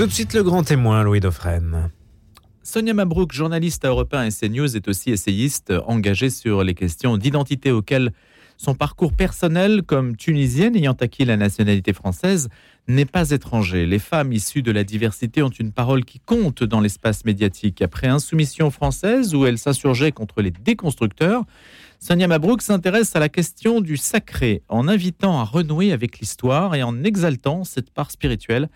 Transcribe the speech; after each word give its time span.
Tout 0.00 0.06
de 0.06 0.12
suite 0.12 0.32
le 0.32 0.42
grand 0.42 0.62
témoin, 0.62 1.02
Louis 1.02 1.20
Dauphren. 1.20 1.90
Sonia 2.62 2.94
Mabrouk, 2.94 3.34
journaliste 3.34 3.84
à 3.84 3.88
Europe 3.88 4.14
1 4.14 4.24
et 4.24 4.30
CNews, 4.30 4.74
est 4.74 4.88
aussi 4.88 5.10
essayiste 5.10 5.74
engagée 5.86 6.30
sur 6.30 6.64
les 6.64 6.72
questions 6.72 7.18
d'identité 7.18 7.70
auxquelles 7.70 8.10
son 8.56 8.74
parcours 8.74 9.12
personnel 9.12 9.82
comme 9.82 10.16
tunisienne 10.16 10.74
ayant 10.74 10.94
acquis 10.94 11.26
la 11.26 11.36
nationalité 11.36 11.92
française 11.92 12.48
n'est 12.88 13.04
pas 13.04 13.30
étranger. 13.30 13.84
Les 13.84 13.98
femmes 13.98 14.32
issues 14.32 14.62
de 14.62 14.72
la 14.72 14.84
diversité 14.84 15.42
ont 15.42 15.50
une 15.50 15.70
parole 15.70 16.06
qui 16.06 16.18
compte 16.18 16.64
dans 16.64 16.80
l'espace 16.80 17.26
médiatique. 17.26 17.82
Après 17.82 18.06
Insoumission 18.06 18.70
française, 18.70 19.34
où 19.34 19.44
elle 19.44 19.58
s'insurgeait 19.58 20.12
contre 20.12 20.40
les 20.40 20.50
déconstructeurs, 20.50 21.44
Sonia 21.98 22.26
Mabrouk 22.26 22.62
s'intéresse 22.62 23.14
à 23.16 23.20
la 23.20 23.28
question 23.28 23.82
du 23.82 23.98
sacré 23.98 24.62
en 24.70 24.88
invitant 24.88 25.40
à 25.40 25.44
renouer 25.44 25.92
avec 25.92 26.20
l'histoire 26.20 26.74
et 26.74 26.82
en 26.82 27.04
exaltant 27.04 27.64
cette 27.64 27.90
part 27.90 28.10
spirituelle 28.10 28.70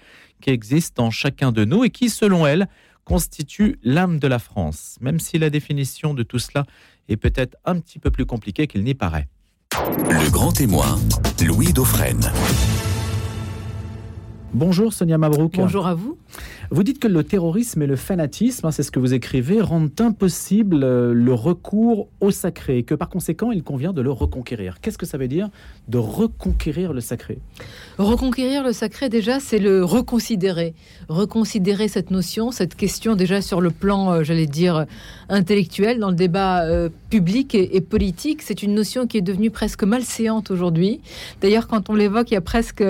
qui 0.44 0.50
existe 0.50 1.00
en 1.00 1.10
chacun 1.10 1.52
de 1.52 1.64
nous 1.64 1.84
et 1.84 1.90
qui, 1.90 2.10
selon 2.10 2.46
elle, 2.46 2.68
constitue 3.04 3.78
l'âme 3.82 4.18
de 4.18 4.28
la 4.28 4.38
France, 4.38 4.98
même 5.00 5.18
si 5.18 5.38
la 5.38 5.48
définition 5.48 6.12
de 6.12 6.22
tout 6.22 6.38
cela 6.38 6.66
est 7.08 7.16
peut-être 7.16 7.56
un 7.64 7.80
petit 7.80 7.98
peu 7.98 8.10
plus 8.10 8.26
compliquée 8.26 8.66
qu'il 8.66 8.84
n'y 8.84 8.94
paraît. 8.94 9.26
Le 10.10 10.30
grand 10.30 10.52
témoin, 10.52 10.98
Louis 11.46 11.72
Dauphren. 11.72 12.30
Bonjour 14.52 14.92
Sonia 14.92 15.16
Mabrouk. 15.16 15.52
Bonjour 15.56 15.86
à 15.86 15.94
vous. 15.94 16.18
Vous 16.70 16.82
dites 16.82 16.98
que 16.98 17.08
le 17.08 17.22
terrorisme 17.24 17.82
et 17.82 17.86
le 17.86 17.96
fanatisme, 17.96 18.66
hein, 18.66 18.70
c'est 18.70 18.82
ce 18.82 18.90
que 18.90 18.98
vous 18.98 19.12
écrivez, 19.12 19.60
rendent 19.60 19.90
impossible 20.00 20.82
euh, 20.82 21.12
le 21.12 21.34
recours 21.34 22.08
au 22.20 22.30
sacré 22.30 22.78
et 22.78 22.82
que 22.82 22.94
par 22.94 23.08
conséquent, 23.08 23.52
il 23.52 23.62
convient 23.62 23.92
de 23.92 24.00
le 24.00 24.10
reconquérir. 24.10 24.80
Qu'est-ce 24.80 24.98
que 24.98 25.06
ça 25.06 25.18
veut 25.18 25.28
dire 25.28 25.48
de 25.88 25.98
reconquérir 25.98 26.92
le 26.92 27.00
sacré? 27.00 27.38
Reconquérir 27.98 28.64
le 28.64 28.72
sacré, 28.72 29.08
déjà, 29.08 29.40
c'est 29.40 29.58
le 29.58 29.84
reconsidérer. 29.84 30.74
Reconsidérer 31.08 31.88
cette 31.88 32.10
notion, 32.10 32.50
cette 32.50 32.74
question, 32.74 33.14
déjà 33.14 33.42
sur 33.42 33.60
le 33.60 33.70
plan, 33.70 34.12
euh, 34.12 34.22
j'allais 34.22 34.46
dire, 34.46 34.86
intellectuel, 35.28 35.98
dans 35.98 36.10
le 36.10 36.16
débat 36.16 36.62
euh, 36.62 36.88
public 37.10 37.54
et, 37.54 37.80
politique. 37.80 38.40
C'est 38.42 38.62
une 38.62 38.74
notion 38.74 39.06
qui 39.06 39.18
est 39.18 39.22
devenue 39.22 39.50
presque 39.50 39.84
malséante 39.84 40.50
aujourd'hui. 40.50 41.00
D'ailleurs, 41.42 41.68
quand 41.68 41.90
on 41.90 41.94
l'évoque, 41.94 42.30
il 42.30 42.34
y 42.34 42.38
a 42.38 42.40
presque 42.40 42.82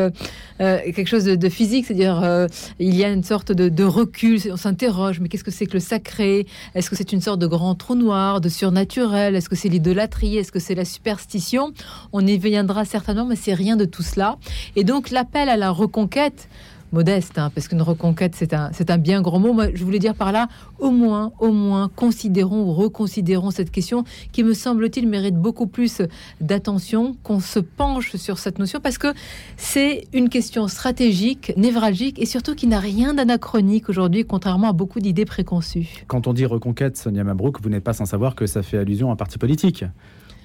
quelque 0.58 1.06
chose 1.06 1.24
de, 1.24 1.48
physique, 1.48 1.86
c'est-à-dire 1.86 2.46
il 2.78 2.94
y 2.94 3.04
a 3.04 3.10
une 3.10 3.24
sorte 3.24 3.52
de 3.52 3.63
de, 3.68 3.84
recul. 3.84 4.40
On 4.50 4.56
s'interroge, 4.56 5.20
mais 5.20 5.28
qu'est-ce 5.28 5.44
que 5.44 5.50
c'est 5.50 5.66
que 5.66 5.74
le 5.74 5.80
sacré? 5.80 6.46
Est-ce 6.74 6.90
que 6.90 6.96
c'est 6.96 7.12
une 7.12 7.20
sorte 7.20 7.38
de 7.38 7.46
grand 7.46 7.74
trou 7.74 7.94
noir, 7.94 8.40
de 8.40 8.48
surnaturel? 8.48 9.34
Est-ce 9.34 9.48
que 9.48 9.56
c'est 9.56 9.68
l'idolâtrie? 9.68 10.36
Est-ce 10.36 10.52
que 10.52 10.58
c'est 10.58 10.74
la 10.74 10.84
superstition? 10.84 11.72
On 12.12 12.26
y 12.26 12.38
viendra 12.38 12.84
certainement, 12.84 13.26
mais 13.26 13.36
c'est 13.36 13.54
rien 13.54 13.76
de 13.76 13.84
tout 13.84 14.02
cela. 14.02 14.38
Et 14.76 14.84
donc 14.84 15.10
l'appel 15.10 15.48
à 15.48 15.56
la 15.56 15.70
reconquête 15.70 16.48
modeste, 16.94 17.38
hein, 17.38 17.50
parce 17.54 17.68
qu'une 17.68 17.82
reconquête, 17.82 18.34
c'est 18.34 18.54
un, 18.54 18.70
c'est 18.72 18.90
un 18.90 18.96
bien 18.96 19.20
grand 19.20 19.38
mot. 19.38 19.52
Moi, 19.52 19.66
je 19.74 19.84
voulais 19.84 19.98
dire 19.98 20.14
par 20.14 20.32
là, 20.32 20.48
au 20.78 20.90
moins, 20.90 21.32
au 21.40 21.52
moins, 21.52 21.90
considérons 21.94 22.62
ou 22.62 22.72
reconsidérons 22.72 23.50
cette 23.50 23.70
question 23.70 24.04
qui, 24.32 24.42
me 24.42 24.54
semble-t-il, 24.54 25.06
mérite 25.06 25.36
beaucoup 25.36 25.66
plus 25.66 26.00
d'attention, 26.40 27.16
qu'on 27.22 27.40
se 27.40 27.58
penche 27.58 28.16
sur 28.16 28.38
cette 28.38 28.58
notion, 28.58 28.80
parce 28.80 28.96
que 28.96 29.08
c'est 29.56 30.06
une 30.14 30.28
question 30.28 30.68
stratégique, 30.68 31.52
névralgique, 31.56 32.18
et 32.18 32.26
surtout 32.26 32.54
qui 32.54 32.66
n'a 32.66 32.78
rien 32.78 33.12
d'anachronique 33.12 33.88
aujourd'hui, 33.88 34.24
contrairement 34.24 34.70
à 34.70 34.72
beaucoup 34.72 35.00
d'idées 35.00 35.26
préconçues. 35.26 36.04
Quand 36.06 36.26
on 36.26 36.32
dit 36.32 36.46
reconquête, 36.46 36.96
Sonia 36.96 37.24
Mabrouk, 37.24 37.60
vous 37.60 37.68
n'êtes 37.68 37.84
pas 37.84 37.92
sans 37.92 38.06
savoir 38.06 38.34
que 38.34 38.46
ça 38.46 38.62
fait 38.62 38.78
allusion 38.78 39.10
à 39.10 39.12
un 39.12 39.16
parti 39.16 39.36
politique 39.36 39.84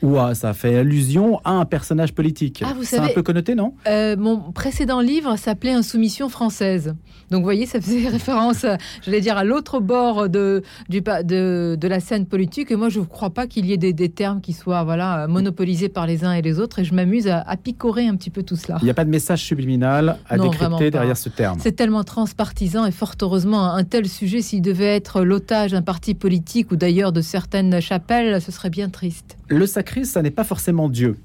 ou 0.01 0.17
ça 0.33 0.53
fait 0.53 0.77
allusion 0.77 1.39
à 1.43 1.51
un 1.51 1.65
personnage 1.65 2.13
politique. 2.13 2.63
Ah, 2.65 2.73
c'est 2.81 2.99
un 2.99 3.09
peu 3.09 3.23
connoté, 3.23 3.55
non? 3.55 3.73
euh, 3.87 4.15
Mon 4.17 4.51
précédent 4.51 5.01
livre 5.01 5.35
s'appelait 5.37 5.73
Insoumission 5.73 6.29
française. 6.29 6.95
Donc, 7.31 7.39
vous 7.39 7.45
voyez, 7.45 7.65
ça 7.65 7.79
faisait 7.79 8.07
référence, 8.09 8.65
j'allais 9.03 9.21
dire, 9.21 9.37
à 9.37 9.43
l'autre 9.43 9.79
bord 9.79 10.29
de, 10.29 10.63
du, 10.89 11.01
de, 11.01 11.75
de, 11.75 11.87
la 11.87 11.99
scène 11.99 12.25
politique. 12.25 12.71
Et 12.71 12.75
moi, 12.75 12.89
je 12.89 12.99
ne 12.99 13.05
crois 13.05 13.29
pas 13.29 13.47
qu'il 13.47 13.65
y 13.65 13.73
ait 13.73 13.77
des, 13.77 14.09
termes 14.09 14.41
qui 14.41 14.53
soient 14.53 14.83
voilà, 14.83 15.27
monopolisés 15.27 15.89
par 15.89 16.07
les 16.07 16.23
uns 16.23 16.33
et 16.33 16.41
les 16.41 16.59
autres. 16.59 16.79
Et 16.79 16.83
je 16.83 16.93
m'amuse 16.93 17.27
à, 17.27 17.43
picorer 17.61 18.07
un 18.07 18.15
petit 18.15 18.29
peu 18.29 18.43
tout 18.43 18.55
cela. 18.55 18.77
Il 18.81 18.85
n'y 18.85 18.91
a 18.91 18.93
pas 18.93 19.05
de 19.05 19.09
message 19.09 19.43
subliminal 19.43 20.17
à 20.27 20.37
décrypter 20.37 20.91
derrière 20.91 21.17
ce 21.17 21.29
terme. 21.29 21.59
C'est 21.61 21.73
tellement 21.73 22.03
transpartisan 22.03 22.85
et 22.85 22.91
fort 22.91 23.13
heureusement, 23.21 23.73
un 23.73 23.83
tel 23.83 24.07
sujet, 24.07 24.41
s'il 24.41 24.61
devait 24.61 24.95
être 24.95 25.21
l'otage 25.21 25.71
d'un 25.71 25.81
parti 25.81 26.13
politique 26.13 26.71
ou 26.71 26.75
d'ailleurs 26.75 27.11
de 27.11 27.21
certaines 27.21 27.81
chapelles, 27.81 28.41
ce 28.41 28.51
serait 28.51 28.69
bien 28.69 28.89
triste. 28.89 29.37
Le 29.47 29.65
sacré, 29.89 30.05
ça 30.05 30.21
n'est 30.21 30.31
pas 30.31 30.43
forcément 30.43 30.87
Dieu. 30.87 31.17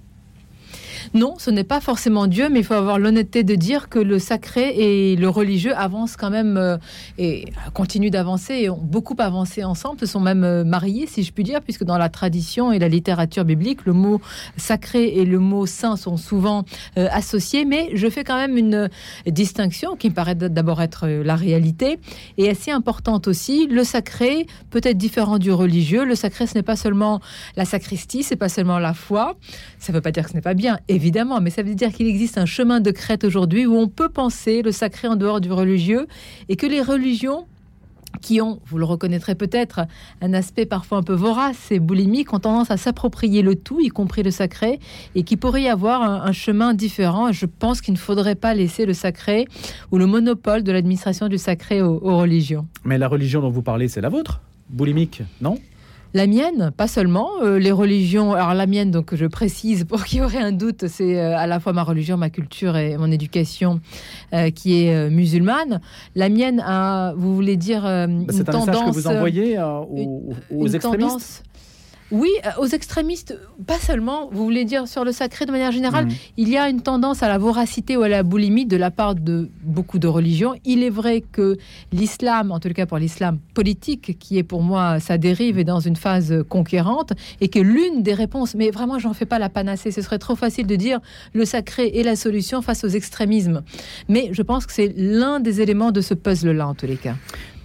Non, 1.13 1.35
ce 1.39 1.51
n'est 1.51 1.65
pas 1.65 1.81
forcément 1.81 2.27
Dieu, 2.27 2.49
mais 2.49 2.61
il 2.61 2.65
faut 2.65 2.75
avoir 2.75 2.99
l'honnêteté 2.99 3.43
de 3.43 3.55
dire 3.55 3.89
que 3.89 3.99
le 3.99 4.19
sacré 4.19 4.75
et 4.77 5.17
le 5.17 5.29
religieux 5.29 5.77
avancent 5.77 6.17
quand 6.17 6.31
même 6.31 6.57
euh, 6.57 6.79
et 7.19 7.47
continuent 7.75 8.11
d'avancer 8.11 8.55
et 8.55 8.71
ont 8.71 8.81
beaucoup 8.81 9.17
avancé 9.19 9.65
ensemble, 9.65 10.01
se 10.01 10.07
sont 10.07 10.21
même 10.21 10.45
euh, 10.45 10.65
mariés, 10.65 11.07
si 11.07 11.23
je 11.23 11.33
puis 11.33 11.45
dire, 11.45 11.61
puisque 11.61 11.85
dans 11.85 11.99
la 11.99 12.09
tradition 12.09 12.73
et 12.73 12.79
la 12.79 12.89
littérature 12.89 13.45
biblique, 13.45 13.85
le 13.85 13.93
mot 13.93 14.21
sacré 14.57 15.09
et 15.09 15.25
le 15.25 15.39
mot 15.39 15.67
saint 15.67 15.97
sont 15.97 16.17
souvent 16.17 16.65
euh, 16.97 17.09
associés, 17.11 17.65
mais 17.65 17.91
je 17.95 18.09
fais 18.09 18.25
quand 18.25 18.37
même 18.37 18.57
une 18.57 18.89
distinction 19.27 19.97
qui 19.97 20.09
me 20.09 20.15
paraît 20.15 20.35
d'abord 20.35 20.81
être 20.81 21.07
la 21.07 21.37
réalité 21.37 21.99
et 22.39 22.49
assez 22.49 22.71
importante 22.71 23.29
aussi. 23.29 23.67
Le 23.67 23.85
sacré 23.85 24.47
peut 24.71 24.81
être 24.83 24.97
différent 24.97 25.39
du 25.39 25.53
religieux. 25.53 26.05
Le 26.05 26.15
sacré, 26.15 26.47
ce 26.47 26.55
n'est 26.55 26.63
pas 26.63 26.77
seulement 26.77 27.21
la 27.57 27.65
sacristie, 27.65 28.23
c'est 28.23 28.37
pas 28.37 28.49
seulement 28.49 28.79
la 28.79 28.95
foi. 28.95 29.37
Ça 29.79 29.93
ne 29.93 29.99
veut 29.99 30.03
pas 30.03 30.11
dire 30.11 30.25
que 30.25 30.31
ce 30.31 30.35
n'est 30.35 30.41
pas 30.41 30.55
bien 30.55 30.79
évidemment, 30.95 31.41
mais 31.41 31.51
ça 31.51 31.63
veut 31.63 31.75
dire 31.75 31.93
qu'il 31.93 32.07
existe 32.07 32.39
un 32.39 32.47
chemin 32.47 32.81
de 32.81 32.91
crête 32.91 33.25
aujourd'hui 33.25 33.67
où 33.67 33.77
on 33.77 33.89
peut 33.89 34.09
penser 34.09 34.63
le 34.63 34.73
sacré 34.73 35.09
en 35.09 35.17
dehors 35.17 35.41
du 35.41 35.53
religieux 35.53 36.07
et 36.49 36.57
que 36.57 36.67
les 36.67 36.83
religions 36.83 37.47
qui 38.23 38.41
ont, 38.41 38.61
vous 38.67 38.79
le 38.79 38.85
reconnaîtrez 38.85 39.35
peut-être, 39.35 39.81
un 40.23 40.35
aspect 40.35 40.67
parfois 40.67 40.99
un 40.99 41.03
peu 41.03 41.15
vorace 41.15 41.73
et 41.73 41.81
boulimique, 41.81 42.33
ont 42.33 42.39
tendance 42.39 42.71
à 42.71 42.77
s'approprier 42.77 43.43
le 43.43 43.57
tout, 43.57 43.81
y 43.81 43.89
compris 43.89 44.23
le 44.23 44.31
sacré, 44.31 44.79
et 45.17 45.25
qui 45.25 45.37
pourrait 45.37 45.63
y 45.63 45.69
avoir 45.69 46.03
un, 46.03 46.33
chemin 46.33 46.75
différent. 46.75 47.33
Je 47.33 47.47
pense 47.47 47.81
qu'il 47.81 47.93
ne 47.93 47.99
faudrait 47.99 48.37
pas 48.37 48.55
laisser 48.55 48.87
le 48.87 48.95
sacré 48.95 49.47
ou 49.91 49.99
le 49.99 50.07
monopole 50.07 50.63
de 50.63 50.71
l'administration 50.73 51.29
du 51.29 51.39
sacré 51.39 51.83
aux 51.83 52.17
religions. 52.17 52.67
Mais 52.85 52.99
la 52.99 53.09
religion 53.09 53.41
dont 53.41 53.51
vous 53.51 53.63
parlez, 53.63 53.89
c'est 53.89 54.01
la 54.01 54.09
vôtre 54.09 54.41
Boulimique, 54.71 55.23
non? 55.41 55.59
La 56.15 56.29
mienne, 56.29 56.71
pas 56.77 56.87
seulement. 56.87 57.29
Euh, 57.43 57.59
les 57.59 57.73
religions, 57.73 58.33
alors 58.33 58.55
la 58.55 58.67
mienne, 58.67 58.93
donc 58.93 59.15
je 59.15 59.27
précise 59.27 59.85
pour 59.85 60.05
qu'il 60.05 60.21
y 60.21 60.23
aurait 60.23 60.39
un 60.39 60.53
doute, 60.53 60.87
c'est 60.87 61.19
euh, 61.19 61.37
à 61.37 61.49
la 61.49 61.59
fois 61.59 61.73
ma 61.73 61.83
religion, 61.83 62.17
ma 62.17 62.31
culture 62.31 62.77
et 62.77 62.97
mon 62.97 63.11
éducation 63.11 63.81
euh, 64.33 64.51
qui 64.51 64.85
est 64.85 65.11
musulmane. 65.11 65.81
La 66.15 66.29
mienne 66.29 66.63
a, 66.65 67.15
vous 67.17 67.35
voulez 67.35 67.57
dire, 67.57 67.83
bah, 67.83 68.07
une 68.07 68.27
tendance. 68.27 68.35
C'est 68.37 68.49
un 68.49 68.59
message 68.59 68.85
que 68.85 68.91
vous 68.91 69.07
envoyez 69.09 69.59
aux, 70.51 70.69
extrémistes? 70.69 71.43
Oui, 72.11 72.31
euh, 72.45 72.51
aux 72.59 72.67
extrémistes, 72.67 73.39
pas 73.67 73.79
seulement. 73.79 74.29
Vous 74.31 74.45
voulez 74.45 74.65
dire 74.65 74.87
sur 74.87 75.05
le 75.05 75.13
sacré 75.13 75.47
de 75.47 75.53
manière 75.53 75.73
générale, 75.73 76.07
mm. 76.07 76.13
il 76.37 76.49
y 76.49 76.57
a 76.57 76.69
une 76.69 76.83
tendance 76.83 77.23
à 77.23 77.29
la 77.29 77.39
voracité 77.39 77.97
ou 77.97 78.03
à 78.03 78.09
la 78.09 78.23
boulimie 78.23 78.67
de 78.67 78.77
la 78.77 78.91
part 78.91 79.15
de 79.15 79.49
beaucoup 79.63 79.99
de 79.99 80.07
religions. 80.07 80.55
Il 80.65 80.83
est 80.83 80.91
vrai 80.91 81.23
que 81.33 81.57
l'islam, 81.93 82.53
en 82.53 82.61
tout 82.61 82.69
cas 82.71 82.87
pour 82.87 82.99
l'islam 82.99 83.39
politique, 83.55 84.19
qui 84.19 84.39
est 84.39 84.43
pour 84.43 84.63
moi 84.63 85.01
sa 85.01 85.19
dérive, 85.19 85.59
est 85.59 85.65
dans 85.65 85.81
une 85.81 85.97
phase 85.97 86.45
conquérante, 86.49 87.13
et 87.41 87.49
que 87.49 87.59
l'une 87.59 88.03
des 88.03 88.15
réponses, 88.15 88.55
mais 88.55 88.71
vraiment 88.71 88.99
j'en 88.99 89.15
fais 89.15 89.27
pas 89.27 89.39
la 89.39 89.49
panacée, 89.49 89.91
ce 89.91 90.03
serait 90.03 90.19
trop 90.19 90.37
facile 90.37 90.67
de 90.67 90.77
dire 90.77 91.01
le 91.33 91.45
sacré 91.45 91.91
est 91.95 92.03
la 92.03 92.17
solution 92.17 92.63
face 92.63 92.85
aux 92.85 92.89
extrémismes. 92.89 93.63
Mais 94.09 94.29
je 94.33 94.43
pense 94.43 94.67
que 94.67 94.73
c'est 94.73 94.93
l'un 94.97 95.41
des 95.41 95.61
éléments 95.61 95.91
de 95.91 96.01
ce 96.01 96.15
puzzle-là, 96.15 96.69
en 96.69 96.75
tous 96.75 96.87
les 96.87 96.97
cas. 96.97 97.15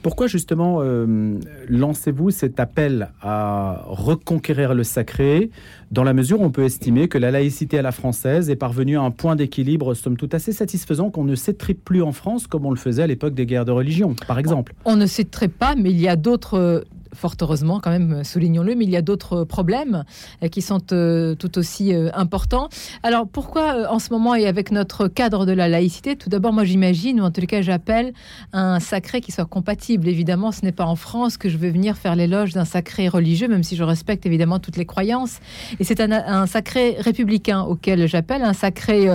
Pourquoi 0.02 0.28
justement 0.28 0.80
euh, 0.82 1.38
lancez-vous 1.68 2.32
cet 2.32 2.60
appel 2.60 3.10
à 3.22 3.84
reconquérir 3.86 4.74
le 4.74 4.84
sacré 4.84 5.50
dans 5.92 6.04
la 6.04 6.14
mesure 6.14 6.40
où 6.40 6.46
on 6.46 6.52
peut 6.52 6.64
estimer 6.64 7.08
que 7.08 7.18
la 7.18 7.32
laïcité 7.32 7.80
à 7.80 7.82
la 7.82 7.92
française 7.92 8.50
est 8.50 8.56
parvenue 8.56 8.98
à 8.98 9.02
un 9.02 9.12
point 9.12 9.36
d'équilibre 9.36 9.94
somme 9.94 10.16
toute 10.16 10.34
assez 10.34 10.54
satisfaisant 10.54 11.10
qu'on 11.10 11.26
ne 11.26 11.36
s'étripe 11.36 11.84
plus 11.84 12.02
en 12.02 12.12
France 12.12 12.48
comme 12.48 12.66
on 12.66 12.72
le 12.72 12.78
faisait 12.78 13.04
à 13.04 13.08
l'époque 13.08 13.34
des 13.34 13.46
guerres 13.46 13.66
de 13.66 13.72
religion, 13.72 14.16
par 14.28 14.40
exemple? 14.40 14.74
On 14.86 14.96
ne 14.96 15.06
s'étripe 15.06 15.58
pas, 15.58 15.76
mais 15.76 15.92
il 15.92 16.00
y 16.00 16.08
a 16.08 16.16
d'autres 16.16 16.86
fort 17.14 17.36
heureusement 17.42 17.80
quand 17.80 17.92
même, 17.92 18.24
soulignons-le, 18.24 18.76
mais 18.76 18.86
il 18.86 18.90
y 18.90 18.98
a 18.98 19.02
d'autres 19.02 19.44
problèmes 19.44 20.04
euh, 20.44 20.48
qui 20.48 20.62
sont 20.62 20.82
euh, 20.92 21.36
tout 21.36 21.58
aussi 21.58 21.94
euh, 21.94 22.10
importants. 22.14 22.70
Alors 23.04 23.28
pourquoi 23.28 23.92
en 23.92 24.00
ce 24.00 24.12
moment 24.12 24.36
et 24.36 24.48
avec 24.48 24.72
notre 24.72 25.08
cadre 25.08 25.46
de 25.46 25.52
la 25.52 25.68
laïcité, 25.68 26.16
tout 26.16 26.30
d'abord 26.30 26.54
moi 26.54 26.64
j'imagine, 26.64 27.22
ou 27.22 27.24
en 27.24 27.32
tout 27.32 27.42
cas 27.42 27.62
j'appelle 27.62 28.14
un 28.54 28.80
sacré 28.80 29.22
qui 29.22 29.32
soit 29.32 29.46
compatible. 29.46 30.08
Évidemment, 30.08 30.52
ce 30.52 30.64
n'est 30.64 30.72
pas 30.72 30.86
en 30.86 30.96
France 30.96 31.38
que 31.38 31.50
je 31.50 31.58
veux 31.58 31.70
venir 31.70 31.98
faire 31.98 32.16
l'éloge 32.16 32.54
d'un 32.54 32.66
sacré 32.66 33.08
religieux, 33.08 33.48
même 33.48 33.64
si 33.64 33.76
je 33.76 33.84
respecte 33.84 34.26
évidemment 34.26 34.60
toutes 34.60 34.78
les 34.78 34.86
croyances. 34.86 35.40
Et 35.80 35.84
c'est 35.84 36.00
un, 36.02 36.48
sacré 36.48 36.98
républicain 37.00 37.62
auquel 37.62 38.08
j'appelle 38.08 38.44
un 38.44 38.54
sacré, 38.54 39.08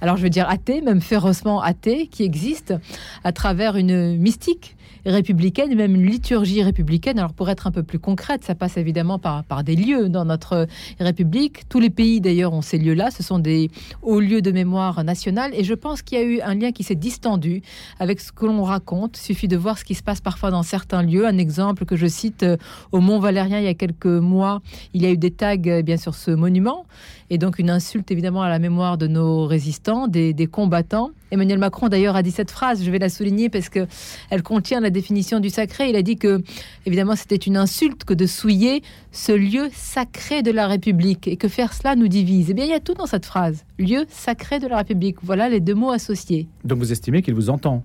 alors 0.00 0.16
je 0.16 0.22
veux 0.22 0.30
dire 0.30 0.48
athée, 0.48 0.80
même 0.80 1.00
férocement 1.00 1.62
athée, 1.62 2.06
qui 2.06 2.24
existe 2.24 2.74
à 3.22 3.32
travers 3.32 3.76
une 3.76 4.16
mystique 4.18 4.76
républicaine, 5.06 5.74
même 5.74 5.94
une 5.94 6.06
liturgie 6.06 6.62
républicaine. 6.62 7.18
Alors 7.18 7.32
pour 7.32 7.50
être 7.50 7.66
un 7.66 7.70
peu 7.70 7.82
plus 7.82 7.98
concrète, 7.98 8.44
ça 8.44 8.54
passe 8.54 8.76
évidemment 8.76 9.18
par, 9.18 9.44
des 9.64 9.76
lieux 9.76 10.08
dans 10.08 10.24
notre 10.24 10.66
République. 11.00 11.68
Tous 11.68 11.80
les 11.80 11.90
pays, 11.90 12.20
d'ailleurs, 12.20 12.52
ont 12.52 12.62
ces 12.62 12.78
lieux-là. 12.78 13.10
Ce 13.10 13.22
sont 13.22 13.38
des 13.38 13.70
hauts 14.02 14.20
lieux 14.20 14.42
de 14.42 14.50
mémoire 14.50 15.04
nationale. 15.04 15.52
Et 15.54 15.64
je 15.64 15.74
pense 15.74 16.02
qu'il 16.02 16.18
y 16.18 16.20
a 16.20 16.24
eu 16.24 16.40
un 16.40 16.54
lien 16.54 16.72
qui 16.72 16.82
s'est 16.82 16.94
distendu 16.94 17.62
avec 17.98 18.20
ce 18.20 18.32
que 18.32 18.46
l'on 18.46 18.62
raconte. 18.62 19.18
Il 19.18 19.22
suffit 19.22 19.48
de 19.48 19.56
voir 19.56 19.78
ce 19.78 19.84
qui 19.84 19.94
se 19.94 20.02
passe 20.02 20.20
parfois 20.20 20.50
dans 20.50 20.62
certains 20.62 21.02
lieux. 21.02 21.26
Un 21.26 21.38
exemple 21.38 21.84
que 21.84 21.96
je 21.96 22.06
cite 22.06 22.42
euh, 22.42 22.56
au 22.92 23.00
Mont 23.00 23.18
Valérien 23.18 23.58
il 23.58 23.64
y 23.64 23.68
a 23.68 23.74
quelques 23.74 24.06
mois, 24.06 24.60
il 24.92 25.02
y 25.02 25.06
a 25.06 25.10
eu 25.10 25.16
des 25.16 25.30
tags 25.30 25.56
euh, 25.66 25.82
bien 25.82 25.96
sur 25.96 26.14
ce 26.14 26.30
monument 26.30 26.86
et 27.30 27.38
donc 27.38 27.58
une 27.58 27.70
insulte 27.70 28.10
évidemment 28.10 28.42
à 28.42 28.48
la 28.48 28.58
mémoire 28.58 28.98
de 28.98 29.06
nos 29.06 29.46
résistants, 29.46 30.08
des 30.08 30.48
combattants. 30.50 31.10
Emmanuel 31.34 31.58
Macron 31.58 31.88
d'ailleurs 31.88 32.14
a 32.14 32.22
dit 32.22 32.30
cette 32.30 32.52
phrase, 32.52 32.84
je 32.84 32.90
vais 32.90 33.00
la 33.00 33.08
souligner 33.08 33.48
parce 33.48 33.68
que 33.68 33.86
elle 34.30 34.42
contient 34.42 34.80
la 34.80 34.90
définition 34.90 35.40
du 35.40 35.50
sacré. 35.50 35.90
Il 35.90 35.96
a 35.96 36.02
dit 36.02 36.16
que 36.16 36.42
évidemment 36.86 37.16
c'était 37.16 37.34
une 37.36 37.56
insulte 37.56 38.04
que 38.04 38.14
de 38.14 38.26
souiller 38.26 38.82
ce 39.10 39.32
lieu 39.32 39.68
sacré 39.74 40.42
de 40.42 40.52
la 40.52 40.68
République 40.68 41.26
et 41.26 41.36
que 41.36 41.48
faire 41.48 41.72
cela 41.72 41.96
nous 41.96 42.08
divise? 42.08 42.50
Eh 42.50 42.54
bien 42.54 42.64
il 42.64 42.70
y 42.70 42.74
a 42.74 42.80
tout 42.80 42.94
dans 42.94 43.06
cette 43.06 43.26
phrase, 43.26 43.64
lieu 43.78 44.06
sacré 44.08 44.60
de 44.60 44.68
la 44.68 44.78
République. 44.78 45.16
Voilà 45.22 45.48
les 45.48 45.60
deux 45.60 45.74
mots 45.74 45.90
associés. 45.90 46.46
Donc 46.64 46.78
vous 46.78 46.92
estimez 46.92 47.20
qu'il 47.20 47.34
vous 47.34 47.50
entend? 47.50 47.82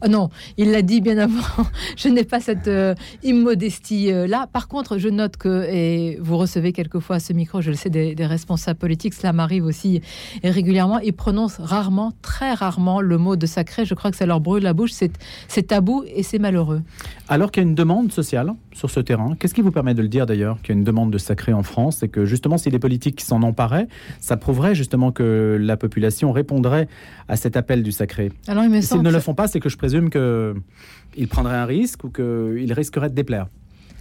Ah 0.00 0.08
non, 0.08 0.28
il 0.56 0.70
l'a 0.70 0.82
dit 0.82 1.00
bien 1.00 1.18
avant. 1.18 1.64
je 1.96 2.08
n'ai 2.08 2.24
pas 2.24 2.40
cette 2.40 2.68
euh, 2.68 2.94
immodestie 3.22 4.12
euh, 4.12 4.26
là. 4.26 4.46
Par 4.52 4.68
contre, 4.68 4.98
je 4.98 5.08
note 5.08 5.36
que 5.36 5.66
et 5.70 6.18
vous 6.20 6.36
recevez 6.36 6.72
quelquefois 6.72 7.20
ce 7.20 7.32
micro, 7.32 7.60
je 7.60 7.70
le 7.70 7.76
sais, 7.76 7.90
des, 7.90 8.14
des 8.14 8.26
responsables 8.26 8.78
politiques. 8.78 9.14
Cela 9.14 9.32
m'arrive 9.32 9.64
aussi 9.64 10.00
régulièrement. 10.42 10.98
Ils 10.98 11.12
prononcent 11.12 11.60
rarement, 11.60 12.12
très 12.22 12.54
rarement, 12.54 13.00
le 13.00 13.18
mot 13.18 13.36
de 13.36 13.46
sacré. 13.46 13.84
Je 13.84 13.94
crois 13.94 14.10
que 14.10 14.16
ça 14.16 14.26
leur 14.26 14.40
brûle 14.40 14.62
la 14.62 14.72
bouche. 14.72 14.92
C'est 14.92 15.66
tabou 15.66 16.04
et 16.06 16.22
c'est 16.22 16.38
malheureux. 16.38 16.82
Alors 17.28 17.52
qu'il 17.52 17.62
y 17.62 17.66
a 17.66 17.68
une 17.68 17.74
demande 17.74 18.10
sociale 18.12 18.52
sur 18.72 18.90
ce 18.90 19.00
terrain, 19.00 19.36
qu'est-ce 19.38 19.54
qui 19.54 19.62
vous 19.62 19.70
permet 19.70 19.94
de 19.94 20.02
le 20.02 20.08
dire 20.08 20.26
d'ailleurs 20.26 20.60
qu'il 20.62 20.74
y 20.74 20.76
a 20.76 20.78
une 20.78 20.84
demande 20.84 21.12
de 21.12 21.18
sacré 21.18 21.52
en 21.52 21.62
France 21.62 22.02
et 22.02 22.08
que 22.08 22.24
justement 22.24 22.58
si 22.58 22.70
les 22.70 22.78
politiques 22.78 23.20
s'en 23.20 23.42
emparaient, 23.42 23.86
ça 24.20 24.36
prouverait 24.36 24.74
justement 24.74 25.12
que 25.12 25.56
la 25.60 25.76
population 25.76 26.32
répondrait 26.32 26.88
à 27.28 27.36
cet 27.36 27.56
appel 27.56 27.82
du 27.82 27.92
sacré? 27.92 28.32
Alors 28.48 28.64
il 28.64 28.70
me 28.70 28.76
Et 28.76 28.82
S'ils 28.82 28.88
semble 28.88 29.04
ne 29.04 29.12
le 29.12 29.20
font 29.20 29.34
pas, 29.34 29.46
c'est 29.46 29.60
que 29.60 29.68
je 29.70 29.76
présume 29.76 30.10
qu'ils 30.10 31.28
prendraient 31.28 31.56
un 31.56 31.66
risque 31.66 32.04
ou 32.04 32.10
qu'ils 32.10 32.72
risqueraient 32.72 33.10
de 33.10 33.14
déplaire. 33.14 33.48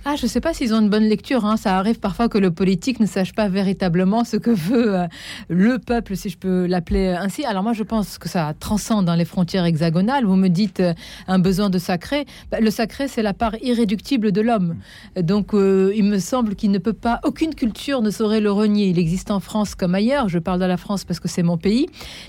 Ah, 0.06 0.16
je 0.16 0.24
ne 0.24 0.28
sais 0.30 0.40
pas 0.40 0.54
s'ils 0.54 0.74
ont 0.74 0.80
une 0.80 0.90
bonne 0.90 1.04
lecture. 1.04 1.46
hein. 1.46 1.58
Ça 1.58 1.78
arrive 1.78 2.00
parfois 2.00 2.30
que 2.30 2.38
le 2.38 2.52
politique 2.52 3.02
ne 3.02 3.06
sache 3.06 3.34
pas 3.34 3.50
véritablement 3.50 4.24
ce 4.24 4.38
que 4.38 4.50
veut 4.50 4.96
euh, 4.96 5.08
le 5.50 5.78
peuple, 5.78 6.16
si 6.16 6.30
je 6.30 6.38
peux 6.38 6.66
l'appeler 6.68 7.10
ainsi. 7.10 7.44
Alors 7.44 7.64
moi, 7.64 7.74
je 7.74 7.84
pense 7.84 8.18
que 8.18 8.30
ça 8.30 8.54
transcende 8.58 9.06
dans 9.06 9.16
les 9.16 9.26
frontières 9.26 9.66
hexagonales. 9.66 10.26
Vous 10.26 10.38
me 10.38 10.48
dites 10.48 10.80
euh, 10.80 10.94
un 11.28 11.38
besoin 11.38 11.70
de 11.70 11.78
sacré. 11.78 12.26
Bah, 12.50 12.62
le 12.62 12.72
sacré, 12.72 13.10
c'est 13.10 13.22
la 13.22 13.34
part 13.34 13.56
irréductible 13.62 14.32
de 14.32 14.40
l'homme. 14.40 14.78
Donc, 15.18 15.54
euh, 15.54 15.92
il 15.94 16.06
me 16.06 16.18
semble 16.20 16.56
qu'il 16.56 16.72
ne 16.72 16.80
peut 16.80 16.94
pas, 16.94 17.20
aucune 17.26 17.54
culture 17.54 18.02
ne 18.02 18.10
saurait 18.10 18.40
le 18.42 18.52
renier. 18.52 18.88
Il 18.88 19.00
existe 19.00 19.32
en 19.32 19.42
France 19.42 19.76
comme 19.76 19.96
ailleurs. 19.96 20.30
Je 20.30 20.40
parle 20.40 20.62
de 20.62 20.66
la 20.66 20.78
France 20.78 21.04
parce 21.04 21.20
que 21.20 21.28
c'est 21.28 21.44
mon 21.44 21.58
pays. 21.58 21.88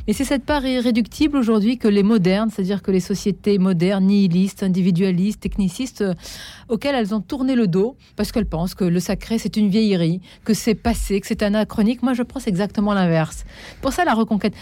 Mais 0.08 0.12
c'est 0.12 0.24
cette 0.24 0.44
part 0.44 0.66
irréductible 0.66 1.36
aujourd'hui 1.36 1.78
que 1.78 1.88
les 1.88 2.02
modernes, 2.02 2.50
c'est-à-dire 2.50 2.82
que 2.82 2.90
les 2.90 3.00
sociétés 3.00 3.58
modernes, 3.58 4.06
nihilistes, 4.06 4.64
individualistes, 4.64 5.40
technicistes, 5.40 6.02
euh, 6.02 6.14
auxquelles 6.68 6.96
elles 6.96 7.14
ont 7.14 7.20
tourné 7.20 7.54
le 7.54 7.59
dos 7.66 7.96
parce 8.16 8.32
qu'elles 8.32 8.46
pensent 8.46 8.74
que 8.74 8.84
le 8.84 9.00
sacré 9.00 9.38
c'est 9.38 9.56
une 9.56 9.68
vieillerie, 9.68 10.20
que 10.44 10.54
c'est 10.54 10.74
passé, 10.74 11.20
que 11.20 11.26
c'est 11.26 11.42
anachronique. 11.42 12.02
Moi, 12.02 12.14
je 12.14 12.22
pense 12.22 12.46
exactement 12.46 12.94
l'inverse. 12.94 13.44
Pour 13.80 13.92
ça, 13.92 14.04
la 14.04 14.14
reconquête, 14.14 14.54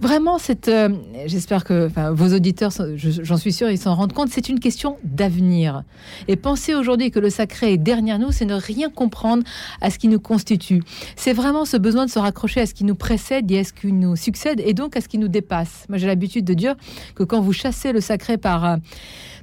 vraiment, 0.00 0.38
c'est. 0.38 0.68
euh, 0.68 0.88
J'espère 1.26 1.64
que 1.64 1.88
vos 2.12 2.34
auditeurs, 2.34 2.72
j'en 2.96 3.36
suis 3.36 3.52
sûr, 3.52 3.70
ils 3.70 3.78
s'en 3.78 3.94
rendent 3.94 4.12
compte. 4.12 4.28
C'est 4.30 4.48
une 4.48 4.60
question 4.60 4.96
d'avenir. 5.04 5.84
Et 6.28 6.36
penser 6.36 6.74
aujourd'hui 6.74 7.10
que 7.10 7.18
le 7.18 7.30
sacré 7.30 7.74
est 7.74 7.76
derrière 7.78 8.18
nous, 8.18 8.32
c'est 8.32 8.44
ne 8.44 8.54
rien 8.54 8.90
comprendre 8.90 9.42
à 9.80 9.90
ce 9.90 9.98
qui 9.98 10.08
nous 10.08 10.20
constitue. 10.20 10.82
C'est 11.16 11.32
vraiment 11.32 11.64
ce 11.64 11.76
besoin 11.76 12.06
de 12.06 12.10
se 12.10 12.18
raccrocher 12.18 12.60
à 12.60 12.66
ce 12.66 12.74
qui 12.74 12.84
nous 12.84 12.94
précède 12.94 13.50
et 13.50 13.60
à 13.60 13.64
ce 13.64 13.72
qui 13.72 13.92
nous 13.92 14.16
succède, 14.16 14.60
et 14.64 14.74
donc 14.74 14.96
à 14.96 15.00
ce 15.00 15.08
qui 15.08 15.18
nous 15.18 15.28
dépasse. 15.28 15.86
Moi, 15.88 15.98
j'ai 15.98 16.06
l'habitude 16.06 16.44
de 16.44 16.54
dire 16.54 16.74
que 17.14 17.22
quand 17.22 17.40
vous 17.40 17.52
chassez 17.52 17.92
le 17.92 18.00
sacré 18.00 18.38
par 18.38 18.64
euh, 18.64 18.76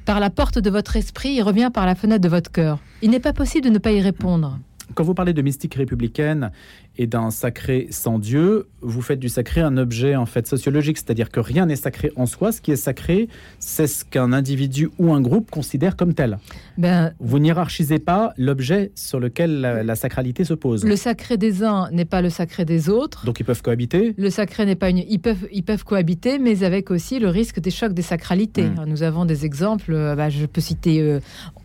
par 0.07 0.21
la 0.21 0.29
porte 0.29 0.57
de 0.57 0.69
votre 0.69 0.95
esprit, 0.95 1.33
il 1.33 1.41
revient 1.41 1.69
par 1.71 1.85
la 1.85 1.93
fenêtre 1.93 2.21
de 2.21 2.29
votre 2.29 2.49
cœur. 2.49 2.79
Il 3.01 3.11
n'est 3.11 3.19
pas 3.19 3.33
possible 3.33 3.65
de 3.65 3.69
ne 3.69 3.77
pas 3.77 3.91
y 3.91 3.99
répondre. 3.99 4.57
Quand 4.95 5.03
vous 5.03 5.13
parlez 5.13 5.33
de 5.33 5.41
mystique 5.41 5.75
républicaine 5.75 6.51
et 6.97 7.07
d'un 7.07 7.31
sacré 7.31 7.87
sans 7.91 8.19
Dieu, 8.19 8.67
vous 8.81 9.01
faites 9.01 9.19
du 9.19 9.29
sacré 9.29 9.61
un 9.61 9.77
objet 9.77 10.15
en 10.15 10.25
fait 10.25 10.47
sociologique, 10.47 10.97
c'est-à-dire 10.97 11.29
que 11.29 11.39
rien 11.39 11.65
n'est 11.65 11.75
sacré 11.75 12.11
en 12.15 12.25
soi. 12.25 12.51
Ce 12.51 12.61
qui 12.61 12.71
est 12.71 12.75
sacré, 12.75 13.27
c'est 13.59 13.87
ce 13.87 14.05
qu'un 14.05 14.33
individu 14.33 14.89
ou 14.99 15.13
un 15.13 15.21
groupe 15.21 15.49
considère 15.51 15.95
comme 15.95 16.13
tel. 16.13 16.37
Ben, 16.77 17.13
Vous 17.19 17.39
n'hierarchisez 17.39 17.99
pas 17.99 18.33
l'objet 18.37 18.91
sur 18.95 19.19
lequel 19.19 19.61
la, 19.61 19.83
la 19.83 19.95
sacralité 19.95 20.43
se 20.43 20.53
pose. 20.53 20.83
le 20.85 20.95
sacré 20.95 21.37
des 21.37 21.63
uns 21.63 21.89
n'est 21.91 22.05
pas 22.05 22.21
le 22.21 22.29
sacré 22.29 22.65
des 22.65 22.89
autres. 22.89 23.25
Donc 23.25 23.39
ils 23.39 23.43
peuvent 23.45 23.61
cohabiter. 23.61 24.13
Le 24.17 24.29
sacré 24.29 24.65
n'est 24.65 24.75
pas 24.75 24.89
une. 24.89 24.99
Ils 24.99 25.19
peuvent, 25.19 25.47
ils 25.51 25.63
peuvent 25.63 25.83
cohabiter, 25.83 26.39
mais 26.39 26.63
avec 26.63 26.91
aussi 26.91 27.19
le 27.19 27.29
risque 27.29 27.59
des 27.59 27.71
chocs 27.71 27.93
des 27.93 28.01
sacralités. 28.01 28.63
Mm. 28.69 28.85
Nous 28.87 29.03
avons 29.03 29.25
des 29.25 29.45
exemples. 29.45 29.93
bah, 30.15 30.29
je 30.29 30.45
peux 30.45 30.61
citer. 30.61 31.01
euh, 31.01 31.19